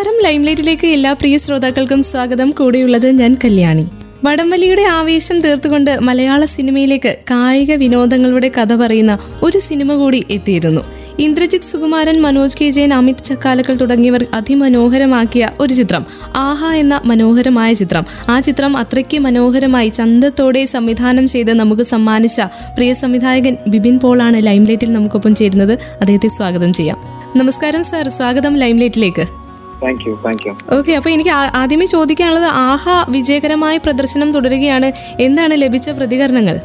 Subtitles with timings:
[0.00, 0.24] നമസ്കാരം.
[0.24, 2.50] ലൈംലൈറ്റിലേക്ക് എല്ലാ പ്രിയ ശ്രോതാക്കൾക്കും സ്വാഗതം.
[2.50, 3.86] കൂടെയുള്ളത് ഞാൻ കല്യാണി.
[4.24, 10.80] വടംവലിയുടെ ആവേശം തീർത്തുകൊണ്ട് മലയാള സിനിമയിലേക്ക് കായിക വിനോദങ്ങളുടെ കഥ പറയുന്ന ഒരു സിനിമ കൂടി എത്തിയിരുന്നു.
[11.18, 16.06] ഇന്ദ്രജിത് സുകുമാരൻ മനോജ് കെ ജയൻ അമിത് ചക്കാലക്കൽ തുടങ്ങിയവർ അതിമനോഹരമാക്കിയ ഒരു ചിത്രം.
[16.36, 18.04] ആഹ എന്ന മനോഹരമായ ചിത്രം.
[18.28, 22.40] ആ ചിത്രം അത്രയ്ക്ക് മനോഹരമായി ചന്തത്തോടെ സംവിധാനം ചെയ്ത് നമുക്ക് സമ്മാനിച്ച
[22.74, 25.72] പ്രിയ സംവിധായകൻ ബിബിൻ പോളാണ് ലൈംലൈറ്റിൽ നമുക്കൊപ്പം ചേരുന്നത്.
[25.72, 26.96] അദ്ദേഹത്തെ സ്വാഗതം ചെയ്യാം.
[27.36, 28.08] നമസ്കാരം സാർ.
[28.08, 29.49] സ്വാഗതം ലൈംലൈറ്റിലേക്ക്.
[29.82, 34.90] Thank you thank you okay അപ്പൊ എനിക്ക് ആദ്യമേ ചോദിക്കാനുള്ളത് ആഹ വിജയകരമായ പ്രദർശനം തുടരുകയാണ്.
[35.28, 36.58] എന്താണ് ലഭിച്ച പ്രതികരണങ്ങൾ?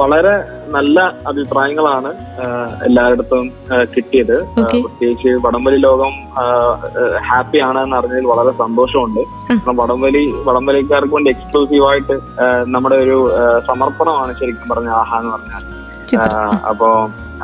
[0.00, 0.32] വളരെ
[0.74, 2.10] നല്ല അഭിപ്രായങ്ങളാണ്
[2.86, 3.44] എല്ലായിടത്തും
[3.94, 4.34] കിട്ടിയത്.
[4.56, 6.12] പ്രത്യേകിച്ച് വടംവലി ലോകം
[7.28, 9.20] ഹാപ്പി ആണ് എന്ന് അറിഞ്ഞതിൽ വളരെ സന്തോഷമുണ്ട്.
[9.50, 12.16] കാരണം വടംവലി വടംവലിക്കാർക്ക് വേണ്ടി എക്സ്ക്ലൂസീവായിട്ട്
[12.74, 13.18] നമ്മുടെ ഒരു
[13.68, 15.62] സമർപ്പണമാണ് ശരിക്കും പറഞ്ഞ ആഹ എന്ന് പറഞ്ഞാൽ.
[16.70, 16.88] അപ്പോ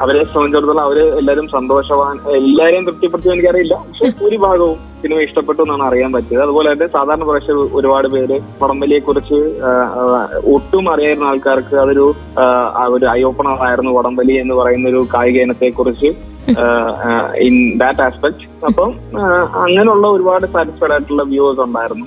[0.02, 3.74] അവരെ സംബന്ധിച്ചിടത്തോളം അവർ എല്ലാവരും സന്തോഷവാൻ എല്ലാരെയും തൃപ്തിപ്പെടുത്തി എനിക്കറിയില്ല.
[3.88, 6.42] പക്ഷെ ഭൂരിഭാഗവും സിനിമ ഇഷ്ടപ്പെട്ടു എന്നാണ് അറിയാൻ പറ്റിയത്.
[6.44, 9.38] അതുപോലെ തന്നെ സാധാരണ പ്രേക്ഷകർ ഒരുപാട് പേര് പടംവലിയെ കുറിച്ച്
[10.54, 12.06] ഒട്ടും അറിയാവുന്ന ആൾക്കാർക്ക് അതൊരു
[12.96, 16.10] ഒരു ഐ ഓപ്പണർ ആയിരുന്നു വടംവലി എന്ന് പറയുന്ന ഒരു കായിക ഇനത്തെ കുറിച്ച്
[17.46, 18.90] ഇൻ ദാറ്റ് ആസ്പെക്ട് അപ്പം
[19.62, 22.06] അങ്ങനെയുള്ള ഒരുപാട് സാറ്റിസ്ഫൈഡ് ആയിട്ടുള്ള വ്യൂവേഴ്സ് ഉണ്ടായിരുന്നു.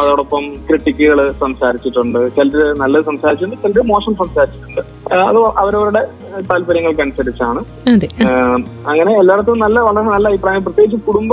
[0.00, 2.20] അതോടൊപ്പം ക്രിട്ടിക്കുകൾ സംസാരിച്ചിട്ടുണ്ട്.
[2.36, 4.82] ചിലര് നല്ലത് സംസാരിച്ചിട്ടുണ്ട് ചിലര് മോശം സംസാരിച്ചിട്ടുണ്ട്.
[5.28, 6.02] അത് അവരവരുടെ
[6.50, 7.60] താല്പര്യങ്ങൾക്കനുസരിച്ചാണ്.
[8.90, 10.62] അങ്ങനെ എല്ലായിടത്തും നല്ല വളരെ നല്ല അഭിപ്രായം.
[10.66, 11.32] പ്രത്യേകിച്ച് കുടുംബ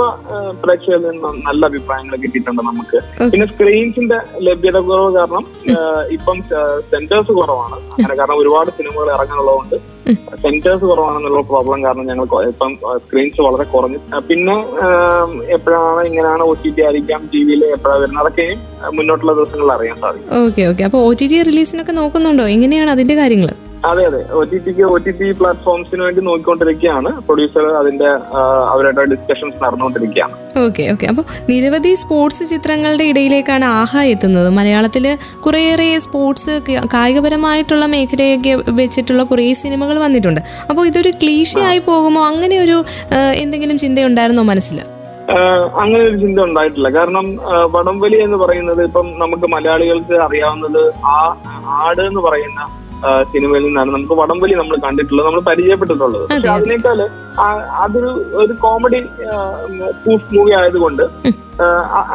[0.62, 2.98] പ്രേക്ഷകരിൽ നിന്ന് നല്ല അഭിപ്രായങ്ങൾ കിട്ടിയിട്ടുണ്ട് നമുക്ക്.
[3.32, 5.46] പിന്നെ സ്ക്രീൻസിന്റെ ലഭ്യത കുറവ് കാരണം
[6.16, 6.38] ഇപ്പം
[6.92, 7.78] സെന്റേഴ്സ് കുറവാണ്.
[7.96, 9.78] അങ്ങനെ കാരണം ഒരുപാട് സിനിമകൾ ഇറങ്ങാനുള്ളതുകൊണ്ട്
[10.44, 12.72] സെന്റേഴ്സ് കുറവാണെന്നുള്ള പ്രോബ്ലം കാരണം ഞങ്ങൾ ഇപ്പം
[13.04, 13.98] സ്ക്രീൻസ് വളരെ കുറഞ്ഞു.
[14.28, 14.56] പിന്നെ
[15.56, 18.22] എപ്പോഴാണ് ഇങ്ങനെയാണ് ഒ ടി ടി ആയിരിക്കാം ടി വിയിൽ എപ്പോഴാണ് വരുന്നത്?
[18.24, 18.58] അതൊക്കെയും
[18.98, 20.30] മുന്നോട്ടുള്ള ദിവസങ്ങളിൽ അറിയാൻ സാധിക്കും.
[20.44, 20.84] Okay okay.
[20.88, 22.46] അപ്പൊ ഒ ടി ടി റിലീസിനൊക്കെ നോക്കുന്നുണ്ടോ?
[22.56, 23.50] എങ്ങനെയാണ് അതിന്റെ കാര്യങ്ങൾ
[23.88, 24.18] അതെ അതെ.
[24.38, 27.10] ഒ ടി ടിക്ക് ഒ ടി ടി പ്ലാറ്റ്ഫോംസിന് വേണ്ടി നോക്കിക്കൊണ്ടിരിക്കുകയാണ്.
[27.26, 28.08] പ്രൊഡ്യൂസർ അതിന്റെ
[28.72, 30.34] അവരുടെ ഡിസ്കഷൻസ് നടന്നുകൊണ്ടിരിക്കുകയാണ്.
[30.64, 31.06] Okay okay.
[31.12, 34.48] അപ്പോൾ നിരവധി സ്പോർട്സ് ചിത്രങ്ങളുടെ ഇടയിലേക്കാണ് ആഹ എത്തുന്നത്.
[34.58, 35.06] മലയാളത്തിൽ
[35.44, 36.54] കുറേയേറെ സ്പോർട്സ്
[36.94, 40.40] കായികപരമായിട്ടുള്ള മേഖലയൊക്കെ വെച്ചിട്ടുള്ള കുറേ സിനിമകൾ വന്നിട്ടുണ്ട്.
[40.70, 42.22] അപ്പോൾ ഇതൊരു ക്ലീശയായി പോകുമോ?
[42.32, 42.78] അങ്ങനെ ഒരു
[43.44, 44.80] എന്തെങ്കിലും ചിന്തയുണ്ടായിരുന്നോ മനസ്സിൽ?
[45.80, 46.88] അങ്ങനെ ഒരു ചിന്ത ഉണ്ടായിട്ടില്ല.
[46.98, 47.26] കാരണം
[47.74, 50.82] വടംവലി എന്ന് പറയുന്നത് ഇപ്പം നമുക്ക് മലയാളികൾക്ക് അറിയാവുന്നത്
[51.14, 51.16] ആ
[51.80, 52.60] ആട് എന്ന് പറയുന്ന
[53.32, 56.24] സിനിമയിൽ നിന്നാണ് നമുക്ക് വടംവലി നമ്മൾ കണ്ടിട്ടുള്ളത് നമ്മൾ പരിചയപ്പെട്ടിട്ടുള്ളത്.
[56.32, 56.98] പക്ഷെ അതിനേക്കാൾ
[57.44, 57.46] അതിനേക്കാൾ
[57.82, 58.10] അതൊരു
[58.42, 59.00] ഒരു കോമഡി
[60.02, 61.04] പ്രൂഫ് മൂവി ആയതുകൊണ്ട്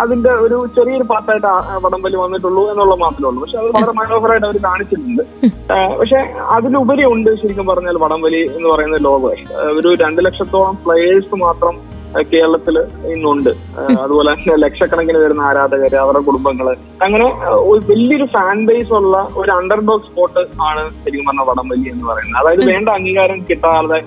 [0.02, 1.50] അതിന്റെ ഒരു ചെറിയൊരു പാർട്ടായിട്ട്
[1.86, 3.42] വടംവലി വന്നിട്ടുള്ളൂ എന്നുള്ള മാത്രമേ ഉള്ളൂ.
[3.44, 5.24] പക്ഷെ അത് വളരെ മനോഹരമായിട്ട് അവർ കാണിച്ചിട്ടുണ്ട്.
[6.00, 6.20] പക്ഷെ
[6.56, 9.44] അതിലുപരി ഉണ്ട് ശരിക്കും പറഞ്ഞാൽ വടംവലി എന്ന് പറയുന്ന ലോകം
[9.80, 11.76] ഒരു രണ്ട് ലക്ഷത്തോളം പ്ലേയേഴ്സ് മാത്രം
[12.16, 13.50] ആഹ് കേരളത്തിൽ ഇന്നുണ്ട്.
[14.00, 16.68] അതുപോലെ തന്നെ ലക്ഷക്കണക്കിന് വരുന്ന ആരാധകർ അവരുടെ കുടുംബങ്ങൾ.
[17.04, 22.06] അങ്ങനെ ഒരു വലിയൊരു ഫാൻ ബേസ് ഉള്ള ഒരു അണ്ടർ അണ്ടർഡോഗ് സ്പോട്ട് ആണ് ശരിക്കും പറഞ്ഞ വടംവലി എന്ന്
[22.06, 22.38] പറയുന്നത്.
[22.42, 24.00] അതായത് വേണ്ട അംഗീകാരം കിട്ടാതെ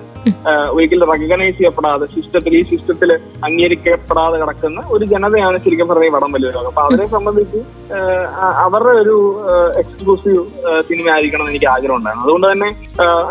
[0.75, 3.11] ഒരിക്കലും റെക്കഗ്നൈസ് ചെയ്യപ്പെടാതെ സിസ്റ്റത്തിൽ ഈ സിസ്റ്റത്തിൽ
[3.47, 7.59] അംഗീകരിക്കപ്പെടാതെ കിടക്കുന്ന ഒരു ജനതയാണ് ശരിക്കും പറഞ്ഞ വടം വടംവലി ലോകം അപ്പൊ അവരെ സംബന്ധിച്ച്
[8.65, 9.15] അവരുടെ ഒരു
[9.81, 10.41] എക്സ്ക്ലൂസീവ്
[10.89, 12.25] സിനിമ ആയിരിക്കണം എന്ന് എനിക്ക് ആഗ്രഹം ഉണ്ടായിരുന്നു.
[12.25, 12.69] അതുകൊണ്ട് തന്നെ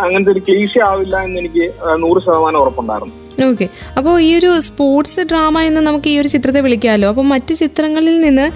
[0.05, 1.67] അങ്ങനത്തെ ഒരു ക്ലീശ ആവില്ല എന്ന് എനിക്ക്
[2.05, 3.15] നൂറ് ശതമാനം ഉറപ്പുണ്ടായിരുന്നു.
[3.51, 3.67] ഓക്കെ.
[3.99, 8.47] അപ്പോൾ ഈ ഒരു സ്പോർട്സ് ഡ്രാമ എന്ന് നമുക്ക് ഈ ഒരു ചിത്രത്തെ വിളിക്കാമല്ലോ അപ്പോൾ മറ്റ് ചിത്രങ്ങളിൽ നിന്ന്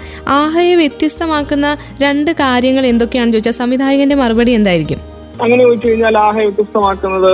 [0.41, 1.69] ആഹയെ വ്യത്യസ്തമാക്കുന്ന
[2.05, 5.01] രണ്ട് കാര്യങ്ങൾ എന്തൊക്കെയാണെന്ന് ചോദിച്ചാൽ സംവിധായകന്റെ മറുപടി എന്തായിരിക്കും?
[5.41, 7.31] അങ്ങനെ ചോദിച്ചു കഴിഞ്ഞാൽ ആഹ വ്യത്യസ്തമാക്കുന്നത്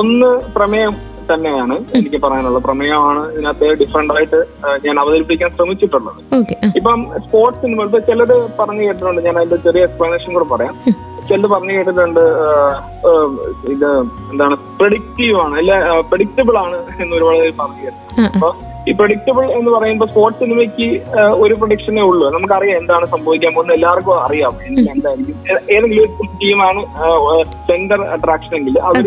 [0.00, 0.94] ഒന്ന് പ്രമേയം
[1.30, 1.74] തന്നെയാണ്.
[1.98, 4.38] എനിക്ക് പറയാനുള്ളത് പ്രമേയമാണ് ഇതിനകത്ത് ഡിഫറെന്റ് ആയിട്ട്
[4.86, 6.18] ഞാൻ അവതരിപ്പിക്കാൻ ശ്രമിച്ചിട്ടുള്ളത്.
[6.78, 10.74] ഇപ്പം സ്പോർട്സ് സിനിമ ഇപ്പൊ ചിലത് പറഞ്ഞു കേട്ടിട്ടുണ്ട് ഞാൻ അതിന്റെ ചെറിയ എക്സ്പ്ലനേഷൻ കൂടെ പറയാം.
[11.28, 12.22] ചിലത് പറഞ്ഞു കേട്ടിട്ടുണ്ട്
[13.74, 13.88] ഇത്
[14.32, 15.78] എന്താണ് പ്രഡിക്റ്റീവ് ആണ് അല്ലെ
[16.10, 18.50] പ്രഡിക്റ്റബിൾ ആണ് എന്ന് ഒരുപാട് പേര് പറഞ്ഞു കേട്ടു അപ്പൊ
[18.88, 20.88] ഈ പ്രഡിക്റ്റബിൾ എന്ന് പറയുമ്പോൾ സ്പോർട്സ് സിനിമയ്ക്ക്
[21.44, 22.24] ഒരു പ്രൊഡിക്ഷനേ ഉള്ളൂ.
[22.34, 23.76] നമുക്കറിയാം എന്താണ് സംഭവിക്കാൻ പോകുന്നത്.
[23.76, 25.36] എല്ലാവർക്കും അറിയാം എന്ത് എന്തായിരിക്കും.
[25.74, 26.80] ഏതെങ്കിലും ഒരു ടീമാണ്
[27.68, 29.06] സെന്റർ അട്രാക്ഷൻ എങ്കിൽ അവർ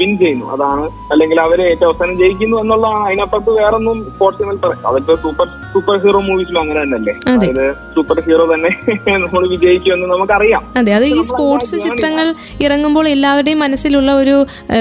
[0.00, 0.46] വിൻ ചെയ്യുന്നു.
[0.54, 0.86] അതാണ്.
[1.12, 3.04] അല്ലെങ്കിൽ അവർ ഏറ്റവും അവസാനം ജയിക്കുന്നു എന്നുള്ളതാണ്.
[3.10, 4.82] അതിനപ്പുറത്ത് വേറൊന്നും സ്പോർട്സ് സിനിമയിൽ പറയാം.
[4.90, 7.14] അതിപ്പോ സൂപ്പർ സൂപ്പർ ഹീറോ മൂവീസിലും അങ്ങനെ തന്നെയല്ലേ?
[7.32, 7.46] അതെ.
[7.52, 7.64] അതായത്
[7.94, 8.70] സൂപ്പർ ഹീറോ തന്നെ
[9.24, 10.62] നമ്മൾ വിജയിക്കുമെന്ന് നമുക്കറിയാം.
[10.80, 12.26] അതെ അത് ഈ സ്പോർട്സ് ചിത്രങ്ങൾ
[12.66, 14.36] ഇറങ്ങുമ്പോൾ എല്ലാവരുടെയും മനസ്സിലുള്ള ഒരു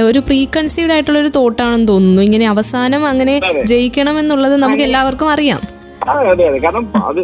[0.10, 2.22] ഒരു പ്രീ കൺസീവ്ഡ് ആയിട്ടുള്ള ഒരു തോട്ടാണെന്ന് തോന്നുന്നു.
[2.22, 3.36] ഇങ്ങനെ അവസാനം അങ്ങനെ
[3.72, 5.62] ജയിക്കണം എന്നുള്ളത് നമുക്ക് എല്ലാവർക്കും അറിയാം.
[6.14, 6.58] അതെ അതെ.
[6.60, 7.20] കാരണം അത്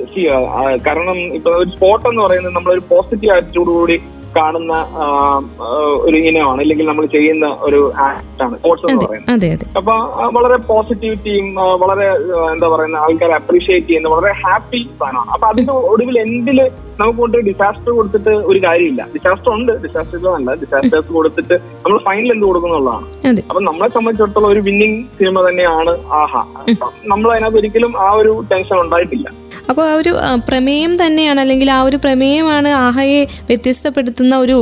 [0.87, 3.97] കാരണം ഇപ്പൊ ഒരു സ്പോട്ട് എന്ന് പറയുന്നത് നമ്മളൊരു പോസിറ്റീവ് ആറ്റിറ്റ്യൂഡ് കൂടി
[4.37, 4.73] കാണുന്ന
[6.01, 8.55] ഒരു ഇനമാണ് അല്ലെങ്കിൽ നമ്മൾ ചെയ്യുന്ന ഒരു ആക്ട് ആണ്.
[8.57, 9.65] സ്പോർട്സ് എന്ന് പറയുന്നത്.
[9.77, 9.95] അപ്പൊ
[10.37, 11.47] വളരെ പോസിറ്റിവിറ്റിയും
[11.83, 12.07] വളരെ
[12.53, 15.31] എന്താ പറയുന്ന ആൾക്കാരെ അപ്രീഷിയേറ്റ് ചെയ്യുന്ന വളരെ ഹാപ്പി സാധനമാണ്.
[15.31, 16.59] അപ്പൊ അതിന്റെ ഒടുവിൽ എന്തിൽ
[16.99, 19.01] നമുക്ക് കൊണ്ട് ഡിസാസ്റ്റർ കൊടുത്തിട്ട് ഒരു കാര്യമില്ല.
[19.13, 19.71] ഡിസാസ്റ്റർ ഉണ്ട്.
[19.83, 23.05] ഡിസാസ്റ്റർ അല്ല ഡിസാസ്റ്റേഴ്സ് കൊടുത്തിട്ട് നമ്മൾ ഫൈനൽ എന്ത് കൊടുക്കുന്നുള്ളതാണ്
[23.49, 26.33] അപ്പൊ നമ്മളെ സംബന്ധിച്ചിടത്തോളം ഒരു വിന്നിങ് സിനിമ തന്നെയാണ് ആഹ.
[27.05, 29.27] നമ്മൾ അതിനകത്ത് ഒരിക്കലും ആ ഒരു ടെൻഷൻ ഉണ്ടായിട്ടില്ല.
[29.69, 30.12] അപ്പോൾ ആ ഒരു
[30.48, 34.56] പ്രമേയം തന്നെയാണ് അല്ലെങ്കിൽ ആ ഒരു പ്രമേയമാണ് ആഹയെ വ്യത്യസ്തപ്പെടുത്തുന്ന ഒരു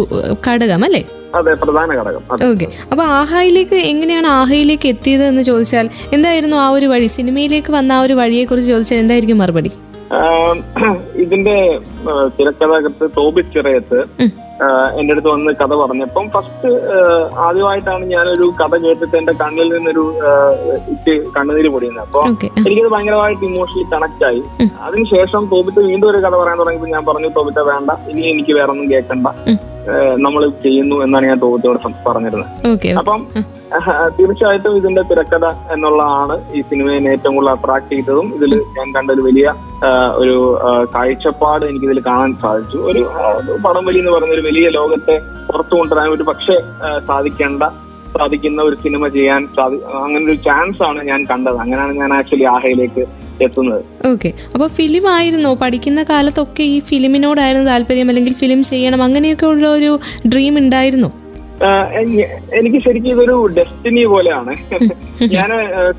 [0.47, 1.01] ഘടകം അല്ലേ?
[1.35, 2.21] അതെ പ്രധാന ഘടകം.
[2.51, 2.67] ഓക്കെ.
[2.91, 7.07] അപ്പൊ ആഹായിലേക്ക് എങ്ങനെയാണ് ആഹയിലേക്ക് എത്തിയത് എന്ന് ചോദിച്ചാൽ എന്തായിരുന്നു ആ ഒരു വഴി?
[7.07, 9.71] സിനിമയിലേക്ക് വന്ന ആ ഒരു വഴിയെ കുറിച്ച് ചോദിച്ചാൽ എന്തായിരിക്കും മറുപടി?
[11.23, 11.55] ഇതിന്റെ
[12.37, 13.99] തിരക്കഥാകത്ത് തോബി ചിറയത്ത്
[14.99, 16.69] എന്റെ അടുത്ത് വന്ന് കഥ പറഞ്ഞപ്പം ഫസ്റ്റ്
[17.45, 20.05] ആദ്യമായിട്ടാണ് ഞാനൊരു കഥ കേട്ടിട്ട് എന്റെ കണ്ണിൽ നിന്നൊരു
[20.93, 22.03] ഇറ്റ് കണ്ണുനീര് പൊടിയുന്നത്.
[22.05, 22.21] അപ്പൊ
[22.65, 24.43] എനിക്കത് ഭയങ്കരമായിട്ട് ഇമോഷണലി കണക്ട് ആയി.
[24.87, 27.91] അതിനുശേഷം തോബിത്ത് വീണ്ടും ഒരു കഥ പറയാൻ തുടങ്ങിയപ്പോൾ ഞാൻ പറഞ്ഞു തോബിത്ത വേണ്ട.
[28.11, 29.27] ഇനി എനിക്ക് വേറൊന്നും കേൾക്കണ്ട.
[30.15, 31.39] നമ്മൾ ചെയ്യുന്നു എന്നാണ് ഞാൻ
[31.83, 32.47] സം- പറഞ്ഞിരുന്നത്.
[32.97, 33.27] അപ്പം
[34.19, 38.35] തീർച്ചയായിട്ടും ഇതിന്റെ തിരക്കഥ എന്നുള്ളതാണ് ഈ സിനിമയെ ഏറ്റവും കൂടുതൽ അട്രാക്ട് ചെയ്തതും.
[38.35, 39.53] ഇതിൽ ഞാൻ കണ്ട ഒരു വലിയ
[40.15, 40.59] ഒരു
[40.95, 42.77] കാഴ്ചപ്പാട് എനിക്ക് ഇതിൽ കാണാൻ സാധിച്ചു.
[42.77, 43.09] ഒരു
[43.65, 46.59] പടംവലി എന്ന് പറഞ്ഞ ഒരു വലിയ ലോകത്തെ പുറത്തു കൊണ്ടുവരാൻ ഒരു പക്ഷേ
[47.07, 47.63] സാധിക്കേണ്ട
[48.13, 51.57] സാധിക്കുന്ന ഒരു സിനിമ ചെയ്യാൻ സാധി അങ്ങനെ ഒരു ചാൻസ് ആണ് ഞാൻ കണ്ടത്.
[51.63, 53.03] അങ്ങനെയാണ് ഞാൻ ആക്ച്വലി ആഹയിലേക്ക്
[53.41, 53.81] എത്തുന്നത്.
[54.11, 55.51] ഓക്കെ അപ്പോൾ ഫിലിം ആയിരുന്നു?
[55.61, 59.91] പഠിക്കുന്ന കാലത്തൊക്കെ ഈ ഫിലിമിനോടായിരുന്നു താല്പര്യം അല്ലെങ്കിൽ ഫിലിം ചെയ്യണം അങ്ങനെയൊക്കെ ഉള്ള ഒരു
[60.33, 61.11] ഡ്രീം ഉണ്ടായിരുന്നു?
[62.57, 64.51] എനിക്ക് ശരിക്കും ഇതൊരു ഡെസ്റ്റിനി പോലെയാണ്.
[65.35, 65.51] ഞാൻ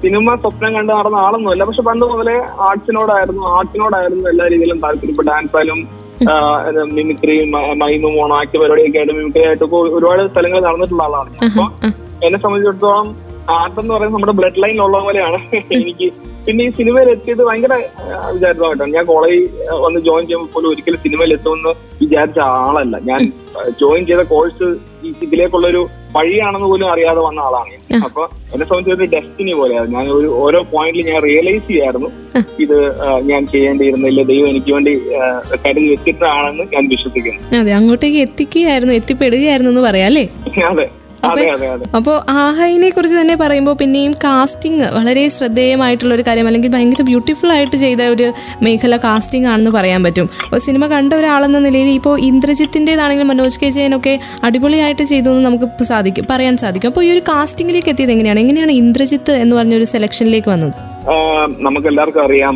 [0.02, 1.64] സിനിമ സ്വപ്നം കണ്ടു നടന്ന ആളൊന്നുമല്ല.
[1.64, 2.36] പക്ഷെ പണ്ട് മുതലേ
[2.68, 5.80] ആർട്സിനോടായിരുന്നു ആർട്ടിനോടായിരുന്നു എല്ലാ രീതിയിലും താല്പര്യം ഇപ്പൊ ഡാൻസ് ആയാലും
[6.96, 7.36] മിമിക്രി
[7.82, 11.30] മൈമും ഓണാക്കി പരിപാടിയൊക്കെ ആയിട്ട് മിമിക്രി ആയിട്ടൊക്കെ ഒരുപാട് സ്ഥലങ്ങളിൽ നടന്നിട്ടുള്ള ആളാണ്.
[11.46, 11.64] അപ്പൊ
[12.26, 13.08] എന്നെ സംബന്ധിച്ചിടത്തോളം
[13.56, 15.38] ആർട്ട് എന്ന് പറയുന്നത് നമ്മുടെ ബ്ലഡ് ലൈൻ ഉള്ള പോലെയാണ്.
[15.76, 16.08] എനിക്ക്
[16.46, 17.74] പിന്നെ ഈ സിനിമയിൽ എത്തിയത് ഭയങ്കര
[18.34, 19.42] വിചാരിതമായിട്ടാണ് ഞാൻ കോളേജിൽ
[19.84, 21.72] വന്ന് ജോയിൻ ചെയ്യുമ്പോൾ പോലും ഒരിക്കലും സിനിമയിൽ എത്തുമെന്ന്
[22.02, 22.96] വിചാരിച്ച ആളല്ല.
[23.10, 23.20] ഞാൻ
[23.82, 24.68] ജോയിൻ ചെയ്ത കോഴ്സ്
[25.24, 25.82] ഇതിലേക്കുള്ള ഒരു
[26.14, 28.02] വഴിയാണെന്ന് പോലും അറിയാതെ വന്ന ആളാണ് ഞാൻ.
[28.06, 28.22] അപ്പൊ
[28.52, 32.08] എന്നെ സംബന്ധിച്ച് ഒരു ഡെസ്റ്റിനി പോലെയാണ് ഞാൻ ഒരു ഓരോ പോയിന്റിൽ ഞാൻ റിയലൈസ് ചെയ്യായിരുന്നു.
[32.64, 32.76] ഇത്
[33.30, 34.92] ഞാൻ ചെയ്യേണ്ടിയിരുന്നില്ല ദൈവം എനിക്ക് വേണ്ടി
[35.64, 37.40] കരുതി വെച്ചിട്ടാണെന്ന് ഞാൻ വിശ്വസിക്കുന്നു.
[37.60, 40.24] അതെ അങ്ങോട്ടേക്ക് എത്തിക്കുകയായിരുന്നു എത്തിപ്പെടുകയായിരുന്നു എന്ന് പറയാം അല്ലേ?
[40.72, 40.86] അതെ.
[41.98, 47.76] അപ്പോൾ ആഹയിനെ കുറിച്ച് തന്നെ പറയുമ്പോൾ പിന്നെയും കാസ്റ്റിംഗ് വളരെ ശ്രദ്ധേയമായിട്ടുള്ള ഒരു കാര്യം അല്ലെങ്കിൽ ഭയങ്കര ബ്യൂട്ടിഫുൾ ആയിട്ട്
[47.76, 48.32] ചെയ്ത ഒരു
[48.62, 50.28] മേഖല കാസ്റ്റിംഗ് ആണെന്ന് പറയാൻ പറ്റും.
[50.44, 54.18] അപ്പോൾ സിനിമ കണ്ട ഒരാളെന്ന നിലയിൽ ഇപ്പോൾ ഇന്ദ്രജിത്തിന്റെതാണെങ്കിലും മനോജ് കെ ജയനൊക്കെ
[54.48, 56.88] അടിപൊളിയായിട്ട് ചെയ്തു എന്ന് നമുക്ക് സാധിക്കും പറയാൻ സാധിക്കും.
[56.88, 58.40] അപ്പോൾ ഈ ഒരു കാസ്റ്റിംഗിലേക്ക് എത്തിയത് എങ്ങനെയാണ്?
[58.40, 60.87] എങ്ങനെയാണ് ഇന്ദ്രജിത്ത് എന്ന് പറഞ്ഞ ഒരു സെലക്ഷനിലേക്ക് വന്നത്?
[61.66, 62.54] നമുക്ക് എല്ലാവർക്കും അറിയാം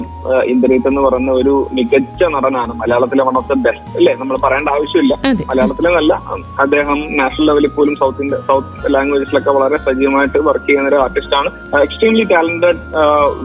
[0.52, 2.72] ഇന്ദ്രീത് എന്ന് പറയുന്ന ഒരു മികച്ച നടനാണ്.
[2.80, 5.14] മലയാളത്തിലെ വൺ ഓഫ് ദ ബെസ്റ്റ് അല്ലേ നമ്മൾ പറയേണ്ട ആവശ്യമില്ല.
[5.50, 6.12] മലയാളത്തിലെ നല്ല
[6.64, 11.50] അദ്ദേഹം നാഷണൽ ലെവലിൽ പോലും സൗത്ത് ഇന്ത്യ സൗത്ത് ലാംഗ്വേജസിലൊക്കെ വളരെ സജീവമായിട്ട് വർക്ക് ചെയ്യുന്ന ഒരു ആർട്ടിസ്റ്റ് ആണ്.
[11.86, 12.82] എക്സ്ട്രീംലി ടാലന്റഡ്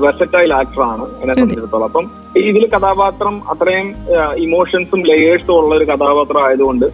[0.06, 1.88] വെസറ്റൈൽ ആക്ടർ ആണ് എന്നെ സംബന്ധിച്ചിടത്തോളം.
[1.92, 2.08] അപ്പം
[2.52, 3.88] ഇതിൽ കഥാപാത്രം അത്രയും
[4.46, 6.86] ഇമോഷൻസും ലേയേഴ്സും ഉള്ള ഒരു കഥാപാത്രം ആയതുകൊണ്ട്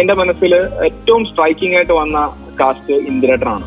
[0.00, 0.54] എന്റെ മനസ്സിൽ
[0.88, 2.18] ഏറ്റവും സ്ട്രൈക്കിംഗ് ആയിട്ട് വന്ന
[2.60, 3.66] കാസ്റ്റ് ഇന്ദ്രേട്ടനാണ്.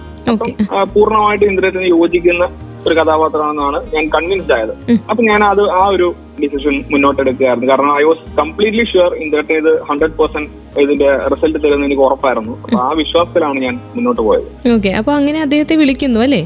[0.94, 2.46] പൂർണമായിട്ട് ഇന്ദ്രേട്ടന് യോജിക്കുന്ന
[2.88, 4.74] ഒരു കഥാപാത്രമാണെന്നാണ് ഞാൻ കൺവിൻസ്ഡ് ആയത്.
[5.10, 6.07] അപ്പൊ ഞാൻ അത് ആ ഒരു
[6.44, 7.68] ഡിസിഷൻ മുന്നോട്ടെടുക്കുകയായിരുന്നു.
[7.72, 10.50] കാരണം ഐ വാസ് കംപ്ലീറ്റ്ലി ഷുവർ ഇന്ദ്രേട്ടൻ ഇത് ഹൺഡ്രഡ് പെർസെന്റ്
[10.83, 12.54] ഇതിന്റെ റിസൾട്ട് തരുമെന്ന് എനിക്ക് ഉറപ്പായിരുന്നു.
[12.63, 14.48] അപ്പൊ ആ വിശ്വാസത്തിലാണ് ഞാൻ മുന്നോട്ട് പോയത്.
[14.75, 16.42] ഓക്കെ അപ്പൊ അങ്ങനെ അദ്ദേഹത്തെ വിളിക്കുന്നു അല്ലേ?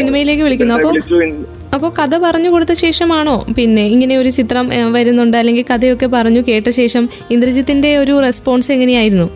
[0.00, 0.74] സിനിമയിലേക്ക് വിളിക്കുന്നു.
[0.74, 0.90] അപ്പൊ
[1.74, 6.68] അപ്പൊ അപ്പോൾ കഥ പറഞ്ഞു കൊടുത്ത ശേഷമാണോ പിന്നെ ഇങ്ങനെ ഒരു ചിത്രം വരുന്നുണ്ട് അല്ലെങ്കിൽ കഥയൊക്കെ പറഞ്ഞു കേട്ട
[6.68, 9.28] ശേഷം ഇന്ദ്രജിത്തിന്റെ ഒരു റെസ്പോൺസ് എങ്ങനെയായിരുന്നു?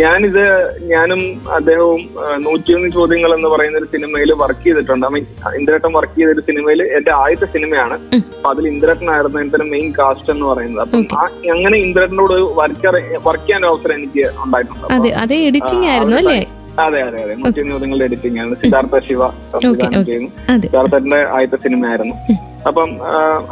[0.00, 0.44] ഞാനിത്
[0.90, 1.20] ഞാനും
[1.56, 2.02] അദ്ദേഹവും
[2.44, 5.06] നൂറ്റിയൊന്ന് ചോദ്യങ്ങൾ എന്ന് പറയുന്ന ഒരു സിനിമയിൽ വർക്ക് ചെയ്തിട്ടുണ്ട്.
[5.06, 5.24] ഐ മീൻ
[5.60, 7.96] ഇന്ദ്രേട്ടൻ വർക്ക് ചെയ്ത ഒരു സിനിമയിൽ എന്റെ ആദ്യത്തെ സിനിമയാണ്.
[8.36, 10.82] അപ്പൊ അതിൽ ഇന്ദ്രേട്ടനായിരുന്നു എന്റെ മെയിൻ കാസ്റ്റ് എന്ന് പറയുന്നത്.
[10.84, 11.06] അപ്പം
[11.56, 12.92] അങ്ങനെ ഇന്ദ്രേട്ടനോട് വർക്ക്
[13.28, 14.86] വർക്ക് ചെയ്യാൻ അവസരം എനിക്ക് ഉണ്ടായിട്ടുണ്ട്.
[14.98, 16.40] അതെ അതെ എഡിറ്റിംഗ് ആയിരുന്നു അല്ലേ?
[16.82, 17.34] അതെ അതെ അതെ.
[17.70, 18.54] ചോദ്യങ്ങളുടെ എഡിറ്റിംഗ് ആണ്.
[18.62, 19.22] സിദ്ധാർത്ഥ ശിവ
[19.52, 20.30] സംവിധാനം ചെയ്യുന്നു.
[20.64, 22.14] സിദ്ധാർത്ഥന്റെ ആദ്യത്തെ സിനിമയായിരുന്നു.
[22.68, 22.90] അപ്പം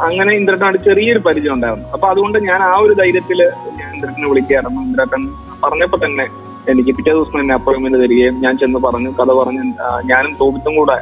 [0.07, 1.87] അങ്ങനെ ഇന്ദ്രട്ടനായിട്ട് ചെറിയൊരു പരിചയം ഉണ്ടായിരുന്നു.
[1.95, 3.39] അപ്പൊ അതുകൊണ്ട് ഞാൻ ആ ഒരു ധൈര്യത്തിൽ
[3.79, 4.81] ഞാൻ ഇന്ദ്രട്ടനെ വിളിക്കുകയായിരുന്നു.
[4.87, 5.23] ഇന്ദ്രട്ടൻ
[5.63, 6.25] പറഞ്ഞപ്പോ തന്നെ
[6.71, 9.63] എനിക്ക് പിറ്റേ ദിവസം തന്നെ അപ്പോയിന്റ്മെന്റ് തരികയും ഞാൻ ചെന്ന് പറഞ്ഞു കഥ പറഞ്ഞ്
[10.11, 10.95] ഞാനും തോപിത്തും കൂടെ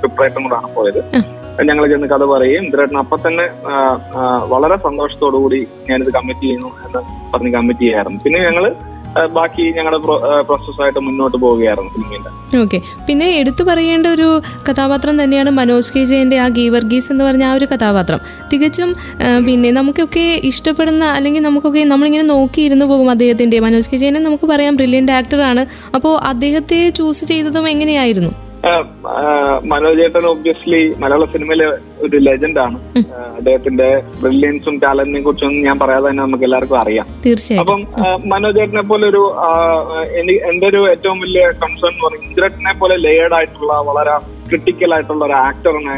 [0.00, 1.00] പ്രിപ്പറേറ്ററും കൂടാണ് പോയത്.
[1.68, 3.44] ഞങ്ങൾ ചെന്ന് കഥ പറയുകയും ഇന്ദ്രട്ടൻ അപ്പൊ തന്നെ
[4.52, 5.60] വളരെ സന്തോഷത്തോടു കൂടി
[5.90, 7.00] ഞാനിത് കമ്മിറ്റ് ചെയ്യുന്നു എന്ന്
[7.34, 8.20] പറഞ്ഞ് കമ്മിറ്റ് ചെയ്യായിരുന്നു.
[8.24, 8.64] പിന്നെ ഞങ്ങൾ
[9.34, 9.98] ബാക്കി ഞങ്ങളുടെ
[10.42, 12.78] പ്രോസസ്സായിട്ട് മുന്നോട്ട് പോവുകയായിരുന്നു ഫിലിമിന്റെ ഓക്കെ.
[13.06, 14.28] പിന്നെ എടുത്തു പറയേണ്ട ഒരു
[14.68, 18.20] കഥാപാത്രം തന്നെയാണ് മനോജ് കെ ജയന്റെ ആ ഗീവർഗീസ് എന്ന് പറഞ്ഞ ആ ഒരു കഥാപാത്രം.
[18.52, 18.90] തികച്ചും
[19.46, 23.60] പിന്നെ നമുക്കൊക്കെ ഇഷ്ടപ്പെടുന്ന അല്ലെങ്കിൽ നമുക്കൊക്കെ നമ്മളിങ്ങനെ നോക്കിയിരുന്നു പോകും അദ്ദേഹത്തിന്റെ.
[23.60, 28.32] മനോജ് കെ ജയനെ നമുക്ക് പറയാം ബ്രില്യന്റ് ആക്ടറാണ് അപ്പോൾ അദ്ദേഹത്തെ ചൂസ് ചെയ്തതും എങ്ങനെയായിരുന്നു?
[28.66, 28.84] ആഹ്
[29.20, 31.66] ആഹ് മനോജ് ചേട്ടൻ ഒബ്വിയസ്ലി മലയാള സിനിമയിലെ
[32.04, 32.78] ഒരു ലെജൻഡ് ആണ്.
[33.36, 33.88] അദ്ദേഹത്തിന്റെ
[34.22, 37.06] ബ്രില്യൻസും ടാലന്റിനെ കുറിച്ചൊന്നും ഞാൻ പറയാതെ തന്നെ നമുക്ക് എല്ലാവർക്കും അറിയാം.
[37.62, 37.80] അപ്പം
[38.32, 39.22] മനോജേട്ടനെ പോലെ ഒരു
[40.48, 44.14] എന്റെ ഒരു ഏറ്റവും വലിയ കൺസേൺ എന്ന് പറയുന്നത് ഇന്ദ്രനെ പോലെ ലേയേഡ് ആയിട്ടുള്ള വളരെ
[44.50, 45.96] ക്രിട്ടിക്കൽ ആയിട്ടുള്ള ഒരു ആക്ടറിനെ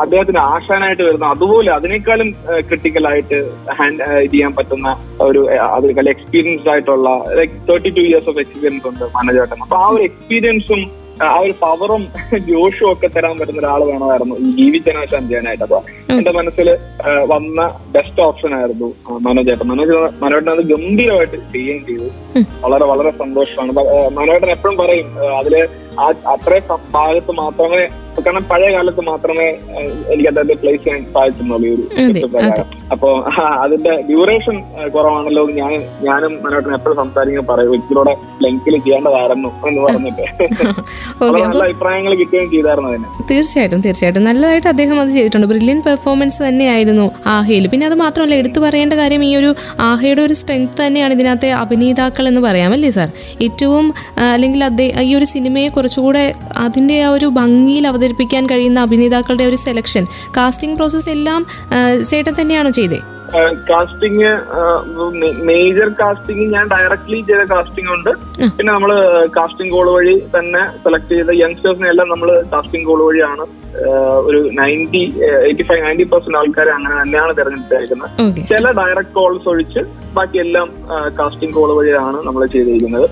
[0.00, 2.28] അദ്ദേഹത്തിന് ആശാനായിട്ട് വരുന്ന അതുപോലെ അതിനേക്കാളും
[2.68, 3.38] ക്രിട്ടിക്കൽ ആയിട്ട്
[3.78, 4.88] ഹാൻഡ് ഇത് ചെയ്യാൻ പറ്റുന്ന
[5.26, 9.88] ഒരു അതിനേക്കാൾ എക്സ്പീരിയൻസ്ഡ് ആയിട്ടുള്ള like thirty two years of experience ഉണ്ട് മനോജ് ചേട്ടൻ അപ്പൊ ആ
[9.94, 10.82] ഒരു എക്സ്പീരിയൻസും
[11.22, 12.02] ആ ഒരു പവറും
[12.48, 15.78] ജോഷും ഒക്കെ തരാൻ പറ്റുന്ന ഒരാൾ വേണമായിരുന്നു ഈ ജീവി ജനാശ ചെയ്യാനായിട്ട് അപ്പൊ
[16.16, 16.68] എന്റെ മനസ്സിൽ
[17.26, 17.60] വന്ന
[17.94, 18.88] ബെസ്റ്റ് ഓപ്ഷൻ ആയിരുന്നു
[19.20, 19.66] മനോജേട്ടൻ.
[19.68, 22.08] മനോജ് മനോട്ടൻ അത് ഗംഭീരമായിട്ട് ചെയ്യുകയും ചെയ്തു
[22.64, 23.72] വളരെ വളരെ സന്തോഷമാണ്.
[24.18, 25.54] മനോട്ടൻ എപ്പോഴും പറയും അതിൽ
[26.28, 27.82] അത്രയും സം- ഭാഗത്ത് മാത്രമേ
[28.16, 29.46] കാരണം പഴയ കാലത്ത് മാത്രമേ
[30.10, 31.84] എനിക്ക് അദ്ദേഹത്തെ പ്ലേസ് ചെയ്യാൻ സാധിച്ചിട്ടുള്ളൂ ഈ ഒരു
[32.94, 33.08] അപ്പൊ
[33.62, 34.56] അതിന്റെ ഡ്യൂറേഷൻ
[34.94, 35.72] കുറവാണല്ലോ ഞാൻ
[36.06, 40.24] ഞാനും മനോട്ടിന് എപ്പോഴും സംസാരിക്കുമ്പോൾ പറയും ഒരിക്കലൂടെ ലെങ്തിൽ ചെയ്യേണ്ടതായിരുന്നു എന്ന് പറഞ്ഞിട്ട്.
[41.36, 43.08] നല്ല അഭിപ്രായങ്ങൾ കിട്ടുകയും ചെയ്തായിരുന്നു അതിന്.
[43.30, 44.24] തീർച്ചയായിട്ടും തീർച്ചയായിട്ടും.
[44.28, 45.48] നല്ലതായിട്ട് അദ്ദേഹം അത് ചെയ്തിട്ടുണ്ട്.
[45.52, 49.50] ബ്രില്യൻ പെർഫോമൻസ് തന്നെയായിരുന്നു ആഹയിൽ പിന്നെ അത് മാത്രമല്ല എടുത്തു പറയേണ്ട കാര്യം ഈ ഒരു
[49.86, 53.08] ആഹയുടെ ഒരു സ്ട്രെങ്ത് തന്നെയാണ് ഇതിനകത്തെ അഭിനേതാക്കൾ എന്ന് പറയാമല്ലേ സാർ?
[53.46, 53.86] ഏറ്റവും
[54.28, 56.24] അല്ലെങ്കിൽ അദ്ദേഹം ഈ ഒരു സിനിമയെ കുറച്ചുകൂടെ
[56.56, 60.04] അതിന്റെ ആ ഒരു ഭംഗിയിൽ അവതരിപ്പിക്കാൻ കഴിയുന്ന അഭിനേതാക്കളുടെ ഒരു സെലക്ഷൻ
[60.36, 61.40] കാസ്റ്റിംഗ് പ്രോസസ്സ് എല്ലാം
[62.10, 62.98] ചേട്ടൻ തന്നെയാണോ ചെയ്തേ.
[63.70, 64.30] കാസ്റ്റിംഗ്
[65.50, 68.12] മേജർ കാസ്റ്റിംഗ് ഞാൻ ഡയറക്ട്ലി ചെയ്ത കാസ്റ്റിംഗ് ഉണ്ട്.
[68.56, 68.92] പിന്നെ നമ്മൾ
[69.38, 73.46] കാസ്റ്റിംഗ് കോൾ വഴി തന്നെ സെലക്ട് ചെയ്ത യങ്സ്റ്റേഴ്സിനെ എല്ലാം നമ്മൾ കാസ്റ്റിംഗ് കോൾ വഴിയാണ്
[74.28, 75.02] ഒരു ninety
[75.48, 79.82] eighty five ninety percent ആൾക്കാരെ അങ്ങനെ തന്നെയാണ് തിരഞ്ഞെടുത്തേക്കുന്നത് ചില ഡയറക്ട് കോൾസ് ഒഴിച്ച്
[80.16, 80.68] ബാക്കിയെല്ലാം
[81.20, 83.06] കാസ്റ്റിംഗ് കോൾ വഴിയാണ് നമ്മൾ ചെയ്തിരിക്കുന്നത്.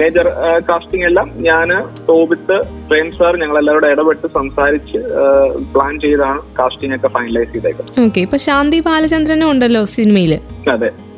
[0.00, 0.26] മേജർ
[0.70, 1.68] കാസ്റ്റിംഗ് എല്ലാം ഞാൻ
[2.08, 2.56] ടോബിത്ത്
[2.88, 5.00] പ്രേം സാർ ഞങ്ങൾ എല്ലാവരോടും ഇടപെട്ട് സംസാരിച്ച്
[5.74, 7.94] പ്ലാൻ ചെയ്താണ് കാസ്റ്റിംഗ് ഒക്കെ ഫൈനലൈസ് ചെയ്തേക്കുന്നത്.
[8.06, 10.32] ഓക്കെ ഇപ്പൊ ശാന്തി ബാലചന്ദ്രനും ഉണ്ടല്ലോ സിനിമയിൽ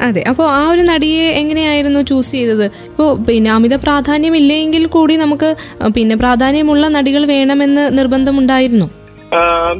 [0.01, 0.23] അതെ.
[0.31, 2.65] അപ്പോൾ ആ ഒരു നടിയെ എങ്ങനെയായിരുന്നു ചൂസ് ചെയ്തത്?
[2.89, 5.49] ഇപ്പോൾ പിന്നെ അമിത പ്രാധാന്യം ഇല്ലെങ്കിൽ കൂടി നമുക്ക്
[5.95, 8.89] പിന്നെ പ്രാധാന്യമുള്ള നടികൾ വേണമെന്ന് നിർബന്ധമുണ്ടായിരുന്നു?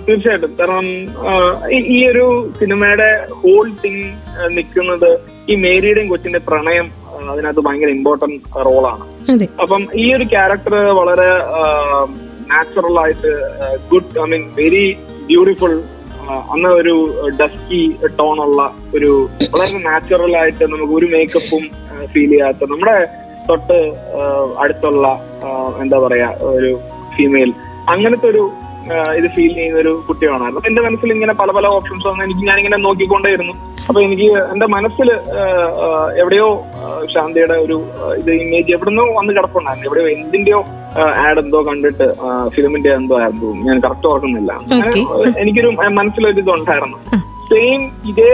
[0.07, 0.53] തീർച്ചയായിട്ടും.
[0.61, 0.87] കാരണം
[1.91, 2.25] ഈ- ഒരു
[2.61, 4.07] സിനിമയുടെ ഹോൾ തിങ്
[4.51, 5.11] നിൽക്കുന്നത്
[5.49, 6.87] ഈ മേരിയുടെയും കൊച്ചിന്റെ പ്രണയം
[7.29, 9.05] അതിനകത്ത് ഭയങ്കര ഇമ്പോർട്ടന്റ് റോളാണ്
[9.61, 11.29] അപ്പം ഈ ഒരു ക്യാരക്ടർ വളരെ
[12.51, 13.33] നാച്ചുറൽ ആയിട്ട്
[13.93, 14.85] good I mean very
[15.27, 15.75] beautiful
[16.51, 16.95] അന്ന് ഒരു
[17.41, 17.83] ഡസ്കി
[18.39, 18.63] ഉള്ള
[18.95, 19.11] ഒരു
[19.53, 21.65] വളരെ നാച്ചുറൽ ആയിട്ട് നമുക്ക് ഒരു മേക്കപ്പും
[22.07, 22.97] ഫീൽ ചെയ്യാത്ത നമ്മുടെ
[23.49, 23.79] തൊട്ട്
[24.59, 25.07] അടുത്തുള്ള
[25.81, 26.71] എന്താ പറയാ ഒരു
[27.17, 27.53] ഫീമെയിൽ
[27.89, 28.45] അങ്ങനത്തെ ഒരു
[29.19, 30.61] ഇത് ഫീൽ ചെയ്യുന്ന ഒരു കുട്ടിയാണായിരുന്നു.
[30.61, 33.55] അപ്പൊ എന്റെ മനസ്സിൽ ഇങ്ങനെ പല പല ഓപ്ഷൻസ് വന്ന് എനിക്ക് ഞാനിങ്ങനെ നോക്കിക്കൊണ്ടേയിരുന്നു.
[33.89, 35.09] അപ്പൊ എനിക്ക് എന്റെ മനസ്സിൽ
[36.23, 36.49] എവിടെയോ
[37.15, 37.77] ശാന്തിയുടെ ഒരു
[38.21, 39.89] ഇത് ഇമേജ് എവിടുന്നോ വന്ന് കിടപ്പുണ്ടായിരുന്നു.
[39.89, 40.61] എവിടെയോ എന്തിന്റെയോ
[41.25, 42.07] ആഡ് എന്തോ കണ്ടിട്ട്
[42.55, 43.51] ഫിലിമിന്റെ എന്തോ ആയിരുന്നു.
[43.67, 44.53] ഞാൻ കറക്റ്റ് ഓർക്കുന്നില്ല.
[45.43, 46.99] എനിക്കൊരു മനസ്സിലൊരു ഇതുണ്ടായിരുന്നു.
[47.51, 48.33] സെയിം ഇതേ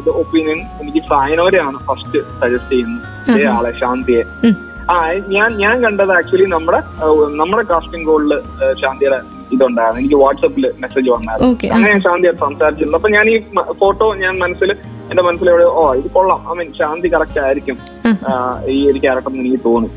[0.00, 3.06] ഇത് ഒപ്പീനിയൻ എനിക്ക് സായനോരെയാണ് ഫസ്റ്റ് സജസ്റ്റ് ചെയ്യുന്നത്.
[3.30, 4.24] ഇതേ ആളെ ശാന്തിയെ.
[4.92, 4.96] ആ
[5.34, 6.80] ഞാൻ ഞാൻ കണ്ടത് ആക്ച്വലി നമ്മുടെ
[7.40, 8.32] നമ്മുടെ കാസ്റ്റിംഗ് കോളിൽ
[8.80, 9.18] ശാന്തിയുടെ
[9.56, 10.00] ഇതുണ്ടായിരുന്നു.
[10.02, 11.72] എനിക്ക് വാട്സപ്പിൽ മെസ്സേജ് വന്നായിരുന്നു.
[11.74, 12.98] അങ്ങനെ ഞാൻ ശാന്തിയായിട്ട് സംസാരിച്ചിരുന്നു.
[13.00, 13.36] അപ്പൊ ഞാൻ ഈ
[13.82, 14.72] ഫോട്ടോ ഞാൻ മനസ്സിൽ
[15.10, 16.40] എന്റെ മനസ്സിൽ എവിടെ ഓ ഇത് കൊള്ളാം.
[16.50, 17.76] ഐ മീൻ ശാന്തി കറക്റ്റ് ആയിരിക്കും.
[18.74, 19.90] ഈ ഒരു ക്യാരക്ടർ എന്ന് എനിക്ക് തോന്നി.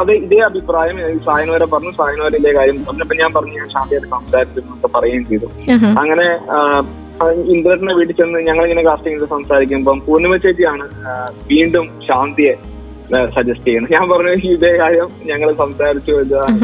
[0.00, 1.92] അത് ഇതേ അഭിപ്രായം സായനോരെ പറഞ്ഞു.
[2.00, 5.48] സായനോരെ ഇതേ കാര്യം പറഞ്ഞപ്പോ ഞാൻ പറഞ്ഞു ഞാൻ ശാന്തിയായിട്ട് സംസാരിച്ചിരുന്നു എന്നൊക്കെ പറയുകയും ചെയ്തു.
[6.02, 6.28] അങ്ങനെ
[7.52, 10.84] ഇന്ദ്രനെ ഇന്ദ്രന്റെ വീട്ടിൽ ചെന്ന് ഞങ്ങൾ ഇങ്ങനെ കാസ്റ്റിംഗ് ചെയ്ത് സംസാരിക്കുമ്പോൾ പൂർണിമ ചേച്ചിയാണ്
[11.50, 12.54] വീണ്ടും ശാന്തിയെ
[13.30, 16.14] സജസ്റ്റ് ചെയ്യുന്നത് ഞാൻ പറഞ്ഞു ഇതേ കാര്യം ഞങ്ങൾ സംസാരിച്ചു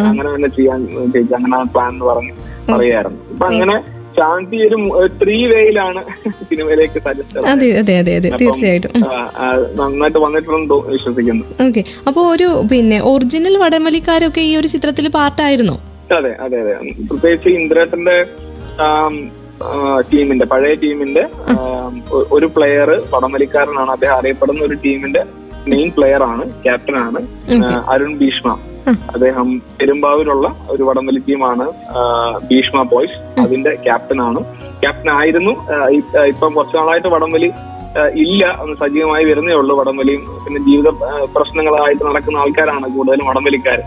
[0.08, 0.80] അങ്ങനെ തന്നെ ചെയ്യാൻ
[1.14, 2.34] ചേച്ചി അങ്ങനെ പ്ലാൻ എന്ന് പറഞ്ഞ്
[2.72, 3.76] പറയായിരുന്നു അപ്പൊ അങ്ങനെ
[4.18, 4.76] ശാന്തി ഒരു
[5.20, 6.00] ത്രീ വേയിലാണ്
[6.48, 7.00] സിനിമയിലേക്ക്
[7.52, 8.30] അതെ അതെ അതെ അതെ.
[8.40, 8.92] തീർച്ചയായിട്ടും.
[9.76, 11.44] നന്നായിട്ട് വന്നിട്ടുണ്ടെന്ന് വിശ്വസിക്കുന്നു.
[11.66, 11.82] ഓക്കെ.
[12.08, 15.76] അപ്പോൾ ഒരു പിന്നെ ഒറിജിനൽ വടമലിക്കാരൊക്കെ ഈ ഒരു ചിത്രത്തിൽ പാർട്ടായിരുന്നു?
[16.10, 16.74] അതെ അതെ അതെ.
[17.08, 18.16] പ്രത്യേകിച്ച് ഇന്ദ്രേട്ടന്റെ
[20.10, 21.22] ടീമിന്റെ പഴയ ടീമിന്റെ
[22.32, 25.22] ഒരു പ്ലെയർ വടമലിക്കാരനാണ് അദ്ദേഹം അറിയപ്പെടുന്ന ഒരു ടീമിന്റെ
[25.68, 27.20] മെയിൻ പ്ലെയർ ആണ് ക്യാപ്റ്റൻ ആണ്
[27.92, 28.48] അരുൺ ഭീഷ്മ.
[29.14, 29.48] അദ്ദേഹം
[29.80, 31.64] പെരുമ്പാവൂരുള്ള ഒരു വടംവലി ടീമാണ്
[32.50, 34.40] ഭീഷ്മ ബോയ്സ് അതിന്റെ ക്യാപ്റ്റൻ ആണ്.
[34.82, 35.52] ക്യാപ്റ്റൻ ആയിരുന്നു
[36.30, 37.48] ഇപ്പം കുറച്ചു നാളായിട്ട് വടംവലി
[38.22, 40.22] ഇല്ല അന്ന് സജീവമായി വരുന്നേ ഉള്ളൂ വടംവലിയും.
[40.44, 40.88] പിന്നെ ജീവിത
[41.36, 43.80] പ്രശ്നങ്ങളായിട്ട് നടക്കുന്ന ആൾക്കാരാണ് കൂടുതലും വടംവലിക്കാർ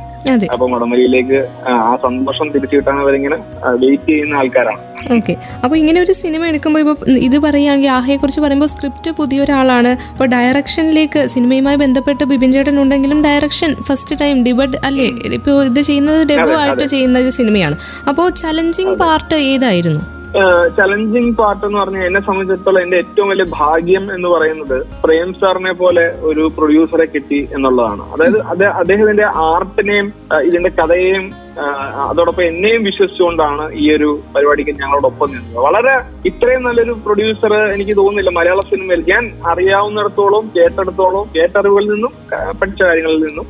[0.53, 1.37] അപ്പൊ വടംവലിയിലേക്ക്
[1.69, 3.37] ആ സന്തോഷം തിരിച്ചു കിട്ടാൻ അവരിങ്ങനെ
[3.81, 4.81] വെയിറ്റ് ചെയ്യുന്ന ആൾക്കാരാണ്.
[5.15, 5.33] ഓക്കെ.
[5.63, 9.91] അപ്പോൾ ഇങ്ങനെ ഒരു സിനിമ എടുക്കുമ്പോൾ ഇപ്പോൾ ഇത് പറയുകയാണെങ്കിൽ ആഹയെ കുറിച്ച് പറയുമ്പോൾ സ്ക്രിപ്റ്റ് പുതിയൊരാളാണ്.
[10.13, 15.09] അപ്പോൾ ഡയറക്ഷനിലേക്ക് സിനിമയുമായി ബന്ധപ്പെട്ട് ബിബിൻ ചേട്ടൻ ഉണ്ടെങ്കിലും ഡയറക്ഷൻ ഫസ്റ്റ് ടൈം ഡിബഡ് അല്ലേ?
[15.39, 17.77] ഇപ്പൊ ഇത് ചെയ്യുന്നത് ഡെബോ ആയിട്ട് ചെയ്യുന്ന ഒരു സിനിമയാണ്.
[18.11, 20.03] അപ്പോൾ ചലഞ്ചിങ് പാർട്ട് ഏതായിരുന്നു?
[20.77, 26.05] ചലഞ്ചിങ് പാർട്ട് എന്ന് പറഞ്ഞാൽ എന്നെ സംബന്ധിച്ചിടത്തോളം എന്റെ ഏറ്റവും വലിയ ഭാഗ്യം എന്ന് പറയുന്നത് പ്രേം സാറിനെ പോലെ
[26.21, 28.03] ഒരു പ്രൊഡ്യൂസറെ കിട്ടി എന്നുള്ളതാണ്.
[28.13, 28.39] അതായത്
[28.71, 30.07] അദ്ദേഹത്തിന്റെ ആർട്ടിനെയും
[30.43, 31.25] ഇതിന്റെ കഥയെയും
[32.09, 35.57] അതോടൊപ്പം എന്നെയും വിശ്വസിച്ചുകൊണ്ടാണ് ഈ ഒരു പരിപാടിക്ക് ഞങ്ങളോടൊപ്പം നിന്നത്.
[35.67, 35.95] വളരെ
[36.29, 38.33] ഇത്രയും നല്ലൊരു പ്രൊഡ്യൂസർ എനിക്ക് തോന്നുന്നില്ല.
[38.39, 42.13] മലയാള സിനിമയിൽ ഞാൻ അറിയാവുന്നിടത്തോളം കേട്ടെടുത്തോളം കേട്ടറിവുകളിൽ നിന്നും
[42.61, 43.47] പഠിച്ച കാര്യങ്ങളിൽ നിന്നും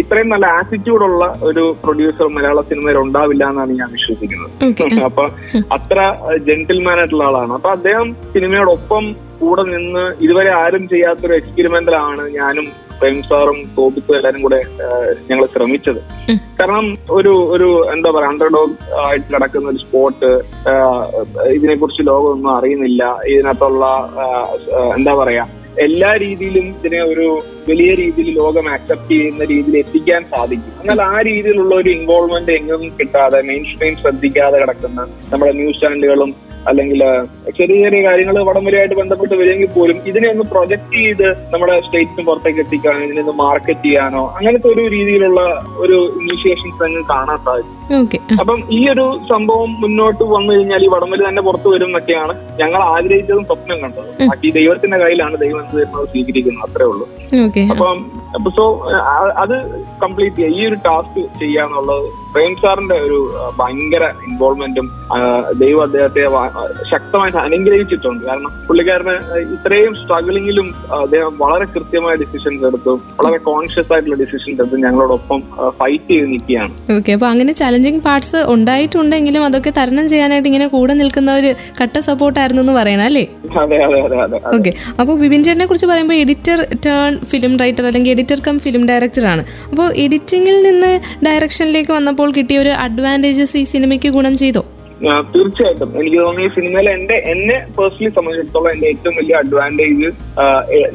[0.00, 5.00] ഇത്രയും നല്ല ആറ്റിറ്റ്യൂഡുള്ള ഒരു പ്രൊഡ്യൂസർ മലയാള സിനിമയിൽ ഉണ്ടാവില്ല എന്നാണ് ഞാൻ വിശ്വസിക്കുന്നത്.
[5.08, 5.24] അപ്പൊ
[5.76, 6.00] അത്ര
[6.48, 7.52] ജെന്റിൽമാൻ ആയിട്ടുള്ള ആളാണ്.
[7.58, 9.06] അപ്പൊ അദ്ദേഹം സിനിമയോടൊപ്പം
[9.40, 12.68] കൂടെ നിന്ന് ഇതുവരെ ആരും ചെയ്യാത്തൊരു എക്സ്പെരിമെന്റലാണ് ഞാനും
[13.00, 14.60] പ്രേം സാറും തോപിത്തും എല്ലാരും കൂടെ
[15.28, 16.00] ഞങ്ങൾ ശ്രമിച്ചത്.
[16.60, 18.74] കാരണം ഒരു ഒരു എന്താ പറയാ അണ്ടർഡോഗ്
[19.04, 20.30] ആയിട്ട് കിടക്കുന്ന ഒരു സ്പോട്ട്
[21.52, 23.84] ഇതിനെ കുറിച്ച് ലോകമൊന്നും അറിയുന്നില്ല ഇതിനകത്തുള്ള
[24.96, 25.44] എന്താ പറയാ
[25.84, 27.26] എല്ലാ രീതിയിലും ഇതിനെ ഒരു
[27.68, 33.40] വലിയ രീതിയിൽ ലോകം ആക്സെപ്റ്റ് ചെയ്യുന്ന രീതിയിൽ എത്തിക്കാൻ സാധിക്കും എന്നാൽ ആ രീതിയിലുള്ള ഒരു ഇൻവോൾവ്മെന്റ് എങ്ങും കിട്ടാതെ
[33.42, 35.00] മെയിൻ സ്ട്രീം ശ്രദ്ധിക്കാതെ കിടക്കുന്ന
[35.32, 36.32] നമ്മുടെ ന്യൂസ് ചാനലുകളും
[36.70, 37.00] അല്ലെങ്കിൽ
[37.58, 43.00] ചെറിയ ചെറിയ കാര്യങ്ങൾ വടംവലിയായിട്ട് ബന്ധപ്പെട്ട് വരുമെങ്കിൽ പോലും ഇതിനെ ഒന്ന് പ്രൊജക്ട് ചെയ്ത് നമ്മുടെ സ്റ്റേറ്റിന് പുറത്തേക്ക് എത്തിക്കാനോ
[43.06, 45.40] ഇതിനെ ഒന്ന് മാർക്കറ്റ് ചെയ്യാനോ അങ്ങനത്തെ ഒരു രീതിയിലുള്ള
[45.84, 47.74] ഒരു ഇനിഷ്യേഷൻസ് അങ്ങ് കാണാൻ സാധിക്കും.
[48.40, 53.44] അപ്പം ഈ ഒരു സംഭവം മുന്നോട്ട് വന്നു കഴിഞ്ഞാൽ ഈ വടംവലി തന്നെ പുറത്തു വരും എന്നൊക്കെയാണ് ഞങ്ങൾ ആഗ്രഹിച്ചതും
[53.50, 54.10] സ്വപ്നം കണ്ടത്.
[54.30, 55.80] ബാക്കി ദൈവത്തിന്റെ കയ്യിലാണ് ദൈവം എന്ത്
[56.12, 57.06] സ്വീകരിക്കുന്നത് അത്രേ ഉള്ളൂ.
[57.74, 57.98] അപ്പം
[58.36, 58.64] അപ്പൊ സോ
[59.42, 59.54] അത്
[60.02, 63.18] കംപ്ലീറ്റ് ചെയ്യുക ഈ ഒരു ടാസ്ക് ചെയ്യാന്നുള്ളത് പ്രേം സാറിന്റെ ഒരു
[63.58, 64.86] ഭയങ്കര ഇൻവോൾവ്മെന്റും
[65.62, 66.22] ദൈവം അദ്ദേഹത്തെ
[66.90, 68.22] ശക്തമായിട്ട് അനുഗ്രഹിച്ചിട്ടുണ്ട്.
[68.28, 69.14] കാരണം പുള്ളിക്കാരന്
[69.54, 70.66] ഇത്രയും സ്ട്രഗിളിങ്ങിലും
[71.02, 72.92] അദ്ദേഹം വളരെ കൃത്യമായ ഡിസിഷൻസ് എടുത്തു.
[73.20, 74.78] വളരെ കോൺഷ്യസ് ആയിട്ടുള്ള ഡിസിഷൻസ് എടുത്ത്.
[74.84, 75.40] ഞങ്ങളോടൊപ്പം
[75.80, 76.74] ഫൈറ്റ് ചെയ്ത് നിൽക്കുകയാണ്.
[76.96, 82.62] ഓക്കെ അപ്പൊ അങ്ങനെ ചലഞ്ചിങ് പാർട്സ് ഉണ്ടായിട്ടുണ്ടെങ്കിലും അതൊക്കെ തരണം ചെയ്യാനായിട്ട് ഇങ്ങനെ കൂടെ നിൽക്കുന്ന ഒരു കട്ട സപ്പോർട്ടായിരുന്നു
[82.64, 83.24] എന്ന് പറയണം അല്ലേ?
[83.62, 88.12] അതെ അതെ അതെ അതെ ഓക്കെ അപ്പോൾ ബിബിൻ ചേട്ടനെ കുറിച്ച് പറയുമ്പോൾ എഡിറ്റർ ടേൺ ഫിലിം റൈറ്റർ അല്ലെങ്കിൽ
[88.18, 89.44] എഡിറ്റർ കം ഫിലിം ഡയറക്ടറാണ്.
[89.70, 90.94] അപ്പോൾ എഡിറ്റിങ്ങിൽ നിന്ന്
[91.26, 94.64] ഡയറക്ഷനിലേക്ക് വന്നപ്പോൾ കിട്ടിയ ഒരു അഡ്വാന്റേജസ് ഈ സിനിമയ്ക്ക് ഗുണം ചെയ്തോ?
[95.34, 95.90] തീർച്ചയായിട്ടും.
[95.98, 100.08] എനിക്ക് തോന്നുന്നു ഈ സിനിമയിൽ എന്റെ എന്നെ പേഴ്സണലി സംബന്ധിച്ചിടത്തോളം എന്റെ ഏറ്റവും വലിയ അഡ്വാന്റേജ്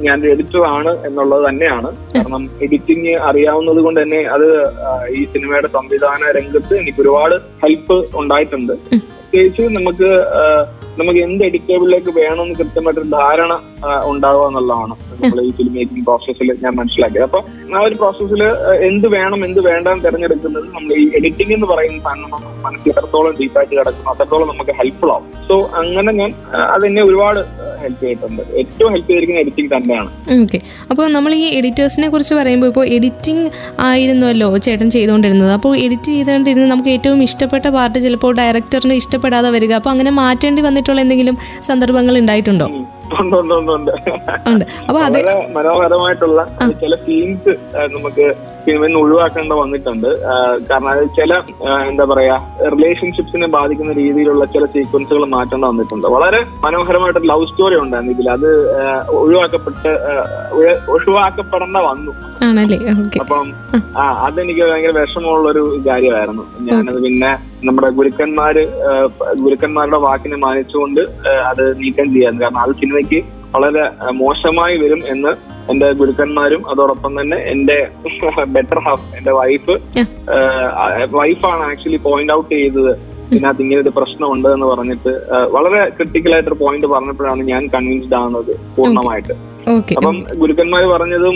[0.06, 1.90] ഞാൻ എഡിറ്റർ ആണ് എന്നുള്ളത് തന്നെയാണ്.
[2.16, 4.48] കാരണം എഡിറ്റിംഗ് അറിയാവുന്നത് കൊണ്ട് തന്നെ അത്
[5.20, 8.76] ഈ സിനിമയുടെ സംവിധാന രംഗത്ത് എനിക്ക് ഒരുപാട് ഹെൽപ്പ് ഉണ്ടായിട്ടുണ്ട്.
[9.34, 10.08] പ്രത്യേകിച്ച് നമുക്ക്
[10.98, 13.54] നമുക്ക് എന്ത് എഡിറ്റബിളിലേക്ക് വേണമെന്ന് കൃത്യമായിട്ടൊരു ധാരണ
[14.10, 17.26] ഉണ്ടാവുക എന്നുള്ളതാണ് നമ്മൾ ഈ ഫിലിം മേക്കിംഗ് പ്രോസസ്സിൽ ഞാൻ മനസ്സിലാക്കിയത്.
[17.28, 17.40] അപ്പൊ
[17.76, 18.42] ആ ഒരു പ്രോസസ്സിൽ
[18.90, 23.74] എന്ത് വേണം എന്ത് വേണ്ട എന്ന് തിരഞ്ഞെടുക്കുന്നത് നമ്മൾ ഈ എഡിറ്റിംഗ് എന്ന് പറയുന്ന സാധനം മനസ്സിൽ എത്രത്തോളം ഡീപ്പായിട്ട്
[23.80, 25.32] കിടക്കുന്നു അത്രത്തോളം നമുക്ക് ഹെൽപ്ഫുൾ ആവും.
[25.48, 26.32] സോ അങ്ങനെ ഞാൻ
[26.76, 27.40] അതെന്നെ ഒരുപാട്
[27.82, 28.44] ഹെൽപ്പ് ചെയ്തിട്ടുണ്ട്.
[28.62, 30.12] ഏറ്റവും ഹെൽപ്പ് ചെയ്തിരിക്കുന്ന എഡിറ്റിംഗ് തന്നെയാണ്.
[30.44, 30.60] ഓക്കെ
[30.92, 33.48] അപ്പോൾ നമ്മൾ ഈ എഡിറ്റേഴ്സിനെ കുറിച്ച് പറയുമ്പോൾ ഇപ്പോൾ എഡിറ്റിംഗ്
[33.90, 39.74] ആയിരുന്നല്ലോ ചേട്ടൻ ചെയ്തുകൊണ്ടിരുന്നത് അപ്പോൾ എഡിറ്റ് ചെയ്തുകൊണ്ടിരുന്നത് നമുക്ക് ഏറ്റവും ഇഷ്ടപ്പെട്ട പാർട്ട് ചിലപ്പോൾ ഡയറക്ടറിന് ഇഷ്ടപ്പെടാതെ വരിക.
[39.80, 41.36] അപ്പോൾ അങ്ങനെ മാറ്റേണ്ടി വന്നിട്ടുള്ള എന്തെങ്കിലും
[41.68, 42.68] സന്ദർഭങ്ങൾ ഉണ്ടായിട്ടുണ്ടോ?
[44.52, 45.18] ഉണ്ട് അപ്പോൾ അത്
[45.56, 46.42] മനോഹരമായിട്ടുള്ള
[46.82, 47.54] ചില സീൻസ്
[47.96, 48.26] നമുക്ക്
[48.66, 50.10] സിനിമയിൽ നിന്ന് ഒഴിവാക്കേണ്ട വന്നിട്ടുണ്ട്.
[50.70, 51.34] കാരണം അത് ചില
[51.90, 52.36] എന്താ പറയാ
[52.74, 56.08] റിലേഷൻഷിപ്സിനെ ബാധിക്കുന്ന രീതിയിലുള്ള ചില സീക്വൻസുകൾ മാറ്റേണ്ട വന്നിട്ടുണ്ട്.
[56.16, 58.50] വളരെ മനോഹരമായിട്ട് ലവ് സ്റ്റോറി ഉണ്ടായിരുന്നു ഇതിൽ അത്
[59.22, 59.92] ഒഴിവാക്കപ്പെട്ട്
[60.96, 62.14] ഒഴിവാക്കപ്പെടേണ്ട വന്നു.
[63.24, 63.48] അപ്പം
[64.02, 66.44] ആ അതെനിക്ക് ഭയങ്കര വിഷമമുള്ള ഒരു കാര്യമായിരുന്നു.
[66.70, 67.32] ഞാനത് പിന്നെ
[67.68, 68.64] നമ്മുടെ ഗുരുക്കന്മാര്
[69.44, 71.02] ഗുരുക്കന്മാരുടെ വാക്കിനെ മാനിച്ചുകൊണ്ട്
[71.52, 73.20] അത് നീക്കം ചെയ്യാൻ കാരണം അത് സിനിമയ്ക്ക്
[73.56, 75.32] വളരെ മോശമായി വരും എന്ന്
[75.72, 77.78] എന്റെ ഗുരുക്കന്മാരും അതോടൊപ്പം തന്നെ എന്റെ
[78.56, 79.76] ബെറ്റർ ഹാഫ് എന്റെ വൈഫ്.
[81.18, 82.94] വൈഫാണ് ആക്ച്വലി പോയിന്റ് ഔട്ട് ചെയ്തത്.
[83.32, 85.12] ഇതിനകത്ത് ഇങ്ങനെ ഒരു പ്രശ്നമുണ്ട് എന്ന് പറഞ്ഞിട്ട്
[85.56, 89.36] വളരെ ക്രിട്ടിക്കൽ ആയിട്ടൊരു പോയിന്റ് പറഞ്ഞപ്പോഴാണ് ഞാൻ കൺവിൻസ്ഡ് ആവുന്നത് പൂർണമായിട്ട്.
[89.98, 91.36] അപ്പം ഗുരുക്കന്മാർ പറഞ്ഞതും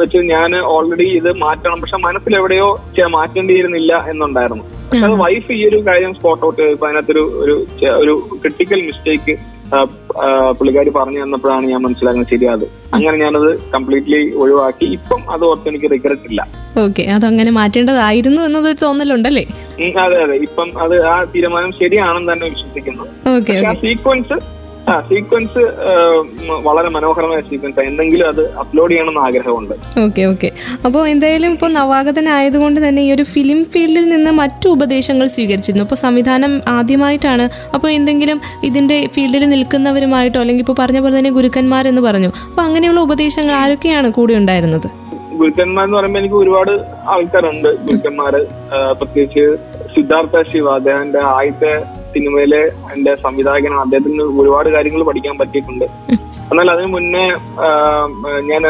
[0.00, 1.78] വെച്ച് ഞാൻ ഓൾറെഡി ഇത് മാറ്റണം.
[1.82, 2.68] പക്ഷെ മനസ്സിൽ എവിടെയോ
[3.16, 4.64] മാറ്റേണ്ടിയിരുന്നില്ല എന്നുണ്ടായിരുന്നു.
[4.90, 7.54] പക്ഷെ അത് വൈഫ് ഈ ഒരു കാര്യം സ്പോട്ട് ഔട്ട് ചെയ്തപ്പോ അതിനകത്തൊരു ഒരു
[8.02, 9.36] ഒരു ക്രിട്ടിക്കൽ മിസ്റ്റേക്ക്
[10.58, 14.86] പുള്ളിക്കാരി പറഞ്ഞു തന്നപ്പോഴാണ് ഞാൻ മനസ്സിലാക്കുന്നത് ശരിയാത് അങ്ങനെ ഞാനത് കംപ്ലീറ്റ്ലി ഒഴിവാക്കി.
[14.96, 16.40] ഇപ്പം അത് ഓർത്ത് എനിക്ക് റിഗ്രറ്റ് ഇല്ല.
[16.84, 19.44] ഓക്കെ അതങ്ങനെ മാറ്റേണ്ടതായിരുന്നു എന്നത് തോന്നലുണ്ടല്ലേ?
[20.04, 20.36] അതെ അതെ.
[20.48, 23.06] ഇപ്പം അത് ആ തീരുമാനം ശരിയാണെന്ന് തന്നെ വിശ്വസിക്കുന്നു.
[23.84, 24.38] സീക്വൻസ്
[24.92, 25.62] ആ സീക്വൻസ്
[26.66, 29.74] വളരെ മനോഹരമായ സീക്വൻസ് എന്തെങ്കിലും അത് അപ്ലോഡ് ചെയ്യണമെന്ന് ആഗ്രഹമുണ്ട്.
[30.04, 30.48] Okay okay.
[30.86, 35.86] അപ്പോൾ എന്തായാലും ഇപ്പോൾ നവാഗതനായതുകൊണ്ട് തന്നെ ഈ ഒരു ഫിലിം ഫീൽഡിൽ നിന്ന് മറ്റു ഉപദേശങ്ങൾ സ്വീകരിച്ചിരുന്നു.
[35.88, 37.46] അപ്പോൾ സംവിധാനം ആദ്യമായിട്ടാണ്.
[37.74, 42.32] അപ്പോൾ എന്തെങ്കിലും ഇതിന്റെ ഫീൽഡിൽ നിൽക്കുന്നവരുമായിട്ടോ അല്ലെങ്കിൽ ഇപ്പോൾ പറഞ്ഞ പോലെ തന്നെ ഗുരുക്കന്മാരെന്ന് പറഞ്ഞു.
[42.50, 44.90] അപ്പോൾ അങ്ങനെയുള്ള ഉപദേശങ്ങൾ ആരൊക്കെയാണ് കൂടെ ഉണ്ടായിരുന്നത്?
[45.40, 46.72] ഗുരുക്കന്മാർ എന്ന് പറയുമ്പോൾ എനിക്ക് ഒരുപാട്
[47.14, 47.68] ആൾക്കാരുണ്ട്.
[47.86, 48.40] ഗുരുക്കന്മാര്
[49.00, 49.44] പ്രത്യേകിച്ച്
[49.94, 51.72] സിദ്ധാർത്ഥ ശിവ അദ്ദേഹത്തിന്റെ ആദ്യത്തെ
[52.14, 52.62] സിനിമയിലെ
[52.94, 53.82] എന്റെ സംവിധായകനാണ്.
[53.86, 55.86] അദ്ദേഹത്തിന് ഒരുപാട് കാര്യങ്ങൾ പഠിക്കാൻ പറ്റിയിട്ടുണ്ട്.
[56.50, 57.24] എന്നാൽ അതിനു മുന്നേ
[58.50, 58.62] ഞാൻ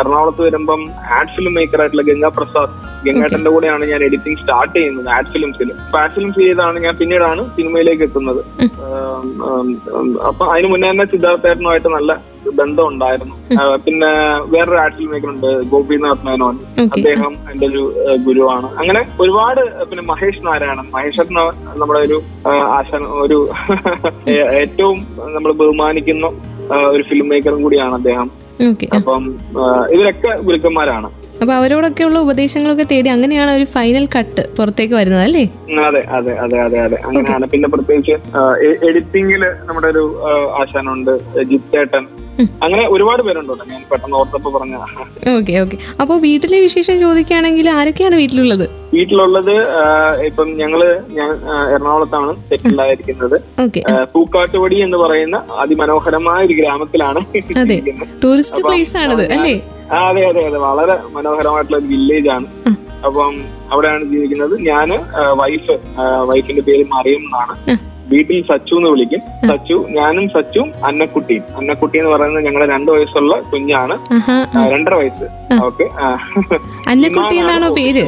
[0.00, 0.80] എറണാകുളത്ത് വരുമ്പം
[1.18, 2.74] ആഡ് ഫിലിം മേക്കർ ആയിട്ടുള്ള ഗംഗാ പ്രസാദ്
[3.06, 5.68] ഗംഗാട്ടന്റെ കൂടെയാണ് ഞാൻ എഡിറ്റിംഗ് സ്റ്റാർട്ട് ചെയ്യുന്നത് ആഡ് ഫിലിംസിൽ.
[6.00, 8.40] ആഡ് ഫിലിംസ് ചെയ്താണ് ഞാൻ പിന്നീടാണ് സിനിമയിലേക്ക് എത്തുന്നത്.
[10.30, 12.12] അപ്പൊ അതിനു മുന്നേ തന്നെ സിദ്ധാർത്ഥേട്ടനുമായിട്ട് നല്ല
[12.60, 13.34] ബന്ധം ഉണ്ടായിരുന്നു
[13.86, 14.10] പിന്നെ
[14.54, 16.56] വേറൊരു ആർട്ടിൽ മേക്കറുണ്ട് ഗോപിനാഥ് മേനോൻ.
[16.96, 17.82] അദ്ദേഹം എന്റെ ഒരു
[18.26, 18.68] ഗുരുവാണ്.
[18.80, 20.88] അങ്ങനെ ഒരുപാട് പിന്നെ മഹേഷ് നാരായണൻ.
[20.96, 21.26] മഹേഷ്
[21.82, 22.18] നമ്മുടെ ഒരു
[22.78, 22.90] ആശ
[23.24, 23.38] ഒരു
[24.62, 24.98] ഏറ്റവും
[25.36, 26.26] നമ്മൾ ബഹുമാനിക്കുന്ന
[26.92, 28.28] ഒരു ഫിലിം മേക്കറും കൂടിയാണ് അദ്ദേഹം.
[28.96, 29.24] അപ്പം
[29.94, 31.08] ഇവരൊക്കെ ഗുരുക്കന്മാരാണ്.
[31.42, 35.42] അപ്പോൾ അവരോടൊക്കെയുള്ള ഉപദേശങ്ങളൊക്കെ തേടി അങ്ങനെയാണ് ഒരു ഫൈനൽ കട്ട് പുറത്തേക്ക് വരുന്നത് അല്ലേ?
[35.88, 36.98] അതെ അതെ അതെ അതെ അതെ.
[37.08, 37.46] അങ്ങനെയാണ്.
[37.52, 38.14] പിന്നെ പ്രത്യേകിച്ച്
[38.88, 40.02] എഡിറ്റിംഗിൽ നമ്മുടെ ഒരു
[40.62, 41.12] ആശാനുണ്ട്
[41.50, 42.04] ജിത്തേട്ടൻ
[42.64, 43.52] അങ്ങനെ ഒരുപാട് പേരുണ്ട്.
[43.70, 44.74] ഞാൻ പെട്ടെന്ന് ഓർത്തപ്പോ പറഞ്ഞ
[45.36, 45.76] ഓക്കെ ഓക്കെ.
[46.02, 48.64] അപ്പോൾ വീട്ടിലെ വിശേഷം ചോദിക്കുകയാണെങ്കിൽ ആരൊക്കെയാണ് വീട്ടിലുള്ളത്?
[48.94, 49.54] വീട്ടിലുള്ളത്
[50.28, 50.80] ഇപ്പം ഞങ്ങൾ
[51.18, 51.30] ഞാൻ
[51.74, 53.36] എറണാകുളത്താണ് സെറ്റിൽ ആയിരിക്കുന്നത്
[54.14, 57.22] പൂക്കാട്ടുപടി എന്ന് പറയുന്ന അതിമനോഹരമായ ഒരു ഗ്രാമത്തിലാണ്.
[58.24, 59.54] ടൂറിസ്റ്റ് പ്ലേസ് ആണത് അല്ലേ?
[60.06, 60.58] അതെ അതെ അതെ.
[60.68, 62.46] വളരെ മനോഹരമായിട്ടുള്ള ഒരു വില്ലേജ് ആണ്.
[63.06, 63.34] അപ്പം
[63.72, 64.54] അവിടെയാണ് ജീവിക്കുന്നത്.
[64.70, 64.88] ഞാൻ
[65.40, 65.74] വൈഫ്
[66.30, 67.54] വൈഫിന്റെ പേര് മറിയം എന്നാണ്.
[68.10, 69.20] വീട്ടിൽ സച്ചു എന്ന് വിളിക്കും.
[69.48, 71.42] സച്ചു ഞാനും സച്ചും അന്നക്കുട്ടിയും.
[71.56, 73.96] അന്നക്കുട്ടി എന്ന് പറയുന്നത് ഞങ്ങളുടെ രണ്ടു വയസ്സുള്ള കുഞ്ഞാണ്.
[74.72, 75.28] രണ്ടര വയസ്സ്.
[75.64, 75.86] ഓക്കെ
[76.88, 78.04] അന്നക്കുട്ടി എന്നാണോ പേര്?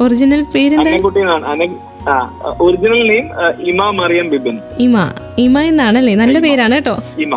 [0.00, 1.68] ഒറിജിനൽ പേര് അന്നക്കുട്ടി എന്നാണ്.
[2.60, 3.26] Original name
[3.60, 4.58] Ima Mariam Bibin.
[4.78, 4.96] ഇമ.
[5.38, 6.14] Ima എന്നാണല്ലേ?
[6.14, 6.96] നല്ല പേരാണ് കേട്ടോ.
[7.18, 7.34] ഇമ.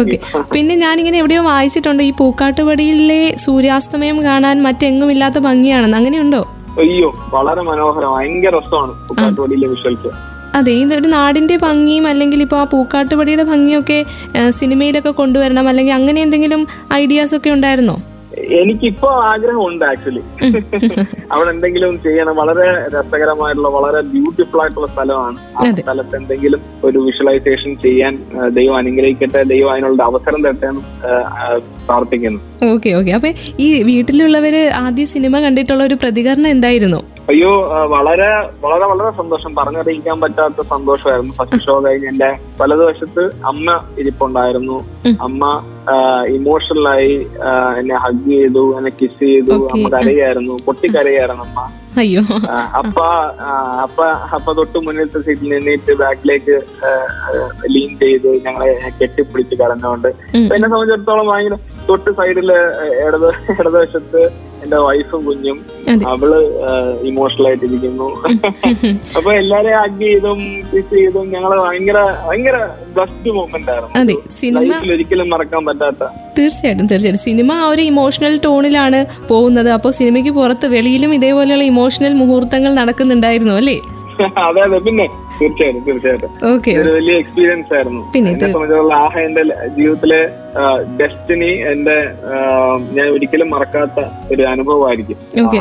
[0.00, 0.16] ഓക്കെ.
[0.54, 2.02] പിന്നെ ഞാനിങ്ങനെ എവിടെയോ വായിച്ചിട്ടുണ്ട്.
[2.02, 5.96] ഈ പൂക്കാട്ടുപടിയിലെ സൂര്യാസ്തമയം കാണാൻ മറ്റെങ്ങും ഇല്ലാത്ത ഭംഗിയാണെന്ന്.
[5.96, 6.42] അങ്ങനെയുണ്ടോ?
[6.80, 10.29] അയ്യോ വളരെ മനോഹരം ഭയങ്കര രസമാണ് പൂക്കാട്ടുപടിയിലെ വിഷ്വൽസ്.
[10.54, 13.98] അതെ ഇതൊരു നാടിന്റെ ഭംഗിയും അല്ലെങ്കിൽ ഇപ്പോൾ ആ പൂക്കാട്ടുപടിയുടെ ഭംഗിയൊക്കെ
[14.50, 16.62] സിനിമയിലൊക്കെ കൊണ്ടുവരണം അല്ലെങ്കിൽ അങ്ങനെ എന്തെങ്കിലും
[16.94, 17.96] ഐഡിയാസ് ഒക്കെ ഉണ്ടായിരുന്നോ?
[18.60, 20.20] എനിക്കിപ്പോ ആഗ്രഹമുണ്ട് ആക്ച്വലി
[21.32, 22.36] അവിടെ എന്തെങ്കിലും ചെയ്യണം.
[22.36, 25.38] വളരെ രസകരമായിട്ടുള്ള വളരെ ബ്യൂട്ടിഫുൾ ആയിട്ടുള്ള സ്ഥലമാണ്.
[25.56, 25.70] ആ.
[25.80, 28.14] സ്ഥലത്ത് എന്തെങ്കിലും ഒരു വിഷ്വലൈസേഷൻ ചെയ്യാൻ
[28.54, 30.70] ദൈവം അനുഗ്രഹിക്കട്ടെ ദൈവം അതിനുള്ള അവസരം തട്ടെ
[31.86, 32.40] പ്രാർത്ഥിക്കുന്നു.
[32.72, 33.10] Okay okay.
[33.10, 37.02] അപ്പൊ ഈ വീട്ടിലുള്ളവര് ആദ്യ സിനിമ കണ്ടിട്ടുള്ള ഒരു പ്രതികരണം എന്തായിരുന്നു?
[37.30, 37.50] അയ്യോ
[37.86, 38.28] വളരെ
[38.62, 39.54] വളരെ വളരെ സന്തോഷം.
[39.54, 41.32] പറഞ്ഞറിയിക്കാൻ പറ്റാത്ത സന്തോഷമായിരുന്നു.
[41.32, 44.84] ഫസ്റ്റ് ഷോ കഴിഞ്ഞ് എന്റെ വലതുവശത്ത് അമ്മ ഇരിപ്പുണ്ടായിരുന്നു.
[45.20, 45.44] അമ്മ
[46.34, 47.12] ഇമോഷണലായി
[47.78, 49.56] എന്നെ ഹഗ് ചെയ്തു എന്നെ കിസ് ചെയ്തു.
[49.74, 51.60] അമ്മ കരയായിരുന്നു പൊട്ടിക്കരയായിരുന്നു അമ്മ.
[52.00, 52.20] അയ്യോ.
[52.80, 52.98] അപ്പ
[53.84, 53.98] അപ്പ
[54.36, 56.56] അപ്പ തൊട്ട് മുന്നിലത്തെ സീറ്റിൽ നിന്നിട്ട് ബാക്കിലേക്ക്
[57.74, 58.68] ലീൻ ചെയ്ത് ഞങ്ങളെ
[59.00, 60.08] കെട്ടിപ്പിടിച്ച് കടന്നുകൊണ്ട്
[60.48, 62.50] എന്നെ സംബന്ധിച്ചിടത്തോളം ഭയങ്കര തൊട്ട് സൈഡിൽ
[63.06, 64.22] ഇടത് ഇടതുവശത്ത്
[64.64, 65.58] എന്റെ വൈഫും കുഞ്ഞും
[66.08, 66.30] അവൾ
[67.10, 68.06] ഇമോഷണൽ ആയിട്ടിരിക്കുന്നു
[69.16, 70.40] അപ്പൊ എല്ലാരെയും ഹഗ് ചെയ്തും
[70.70, 72.56] കിസ് ചെയ്തും ഞങ്ങൾ ഭയങ്കര ഭയങ്കര
[72.96, 73.96] ബെസ്റ്റ് മൂമെന്റ് ആയിരുന്നു.
[74.58, 76.02] ലൈഫിൽ ഒരിക്കലും മറക്കാൻ പറ്റാത്ത.
[76.38, 77.24] തീർച്ചയായിട്ടും തീർച്ചയായിട്ടും.
[77.28, 79.00] സിനിമ ആ ഒരു ഇമോഷണൽ ടോണിലാണ്
[79.32, 79.70] പോകുന്നത്.
[79.76, 83.78] അപ്പോൾ സിനിമയ്ക്ക് പുറത്ത് വെളിയിലും ഇതേപോലെയുള്ള ഇമോഷണൽ മുഹൂർത്തങ്ങൾ നടക്കുന്നുണ്ടായിരുന്നു അല്ലേ?
[84.46, 84.78] അതെ അതെ.
[84.86, 85.04] പിന്നെ
[85.38, 86.30] തീർച്ചയായിട്ടും തീർച്ചയായിട്ടും.
[86.48, 88.02] ഓക്കെ വലിയ എക്സ്പീരിയൻസ് ആയിരുന്നു.
[88.18, 89.42] എന്നെ സംബന്ധിച്ചുള്ള ആഹ എന്റെ
[89.76, 90.18] ജീവിതത്തിലെ
[91.00, 91.96] ഡെസ്റ്റിനി എന്റെ
[92.96, 93.98] ഞാൻ ഒരിക്കലും മറക്കാത്ത
[94.34, 95.18] ഒരു അനുഭവമായിരിക്കും.
[95.44, 95.60] ഓക്കെ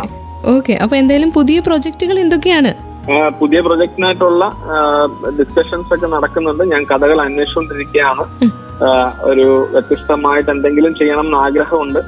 [0.56, 2.72] ഓക്കെ അപ്പൊ എന്തായാലും പുതിയ പ്രൊജക്ടുകൾ എന്തൊക്കെയാണ്?
[3.42, 4.44] പുതിയ പ്രൊജക്ടിനായിട്ടുള്ള
[5.40, 6.64] ഡിസ്കഷൻസ് ഒക്കെ നടക്കുന്നുണ്ട്.
[6.74, 8.24] ഞാൻ കഥകൾ അന്വേഷിച്ചുകൊണ്ടിരിക്കുകയാണ്.
[9.22, 12.00] ഒരു വ്യത്യസ്തമായിട്ട് എന്തെങ്കിലും ചെയ്യണം എന്ന് ആഗ്രഹമുണ്ട്.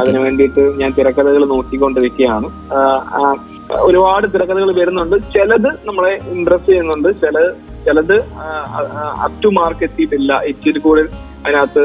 [0.00, 2.50] അതിനു വേണ്ടിയിട്ട് ഞാൻ തിരക്കഥകൾ നോക്കിക്കൊണ്ടിരിക്കുകയാണ്.
[3.72, 5.16] ഒരുപാട് തിരക്കഥകൾ വരുന്നുണ്ട്.
[5.16, 7.08] ചിലത് നമ്മളെ ഇംപ്രസ് ചെയ്യുന്നുണ്ട്.
[7.08, 7.50] ചില
[7.86, 8.16] ചിലത്
[9.26, 10.32] അപ് ടു മാർക്ക് എത്തിയിട്ടില്ല.
[10.52, 11.08] ഇച്ചിരി കൂടുതൽ
[11.44, 11.82] അതിനകത്ത്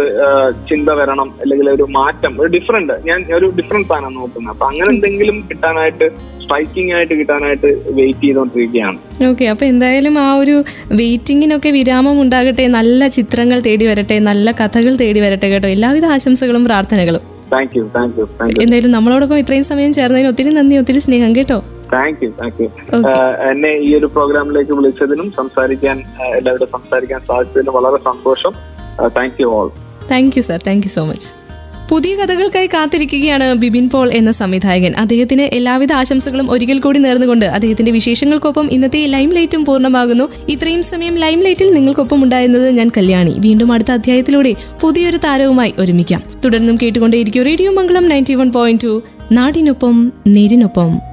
[0.70, 4.52] ചിന്ത വരണം അല്ലെങ്കിൽ ഒരു മാറ്റം ഒരു ഡിഫറെന്റ് ഞാൻ ഒരു ഡിഫറെന്റ് ആണ് നോക്കുന്നത്.
[4.54, 6.08] അപ്പൊ അങ്ങനെ എന്തെങ്കിലും കിട്ടാനായിട്ട്
[6.44, 10.58] സ്ട്രൈക്കിംഗ് ആയിട്ട് കിട്ടാനായിട്ട് വെയിറ്റ് ചെയ്തുകൊണ്ടിരിക്കുകയാണ് ഓക്കെ അപ്പൊ എന്തായാലും ആ ഒരു
[11.00, 12.68] വെയിറ്റിങ്ങിനൊക്കെ വിരാമം ഉണ്ടാകട്ടെ.
[12.78, 14.18] നല്ല ചിത്രങ്ങൾ തേടി വരട്ടെ.
[14.30, 15.68] നല്ല കഥകൾ തേടി വരട്ടെ കേട്ടോ.
[15.78, 17.24] എല്ലാവിധ ആശംസകളും പ്രാർത്ഥനകളും.
[17.54, 18.28] താങ്ക് യു താങ്ക് യു
[18.66, 21.60] എന്തായാലും നമ്മളോടൊപ്പം ഇത്രയും സമയം ചേർന്നതിന് ഒത്തിരി നന്ദി ഒത്തിരി സ്നേഹം കേട്ടോ.
[21.94, 22.68] താങ്ക് യു താങ്ക് യു
[23.50, 26.04] എന്നെ ഈ ഒരു പ്രോഗ്രാമിലേക്ക് വിളിച്ചതിനും സംസാരിക്കാൻ
[26.38, 28.54] എല്ലാവരും സംസാരിക്കാൻ സാധിച്ചതിനും വളരെ സന്തോഷം.
[29.08, 29.72] Thank you all
[30.12, 31.30] thank you sir thank you so much
[31.90, 34.94] പുതിയ കഥകൾക്കായി കാത്തിരിക്കുകയാണ് ബിബിൻ പോൾ എന്ന സംവിധായകൻ.
[34.96, 40.26] അദ്ദേഹത്തിന് എല്ലാവിധ ആശംസകളും ഒരിക്കൽ കൂടി നേർന്നുകൊണ്ട് അദ്ദേഹത്തിന്റെ വിശേഷങ്ങൾക്കൊപ്പം ഇന്നത്തെ ലൈം ലൈറ്റും പൂർണമാകുന്നു.
[40.50, 43.36] ഇത്രയും സമയം ലൈം ലൈറ്റിൽ നിങ്ങൾക്കൊപ്പം ഉണ്ടായിരുന്നത് ഞാൻ കല്യാണി.
[43.40, 46.24] വീണ്ടും അടുത്ത അധ്യായത്തിലൂടെ പുതിയൊരു താരവുമായി ഒരുമിക്കാം.
[46.46, 51.08] തുടർന്നും കേട്ടുകൊണ്ടേയിരിക്കും radio Mangalam ninety one point two നാടിനൊപ്പം നേരിനൊപ്പം.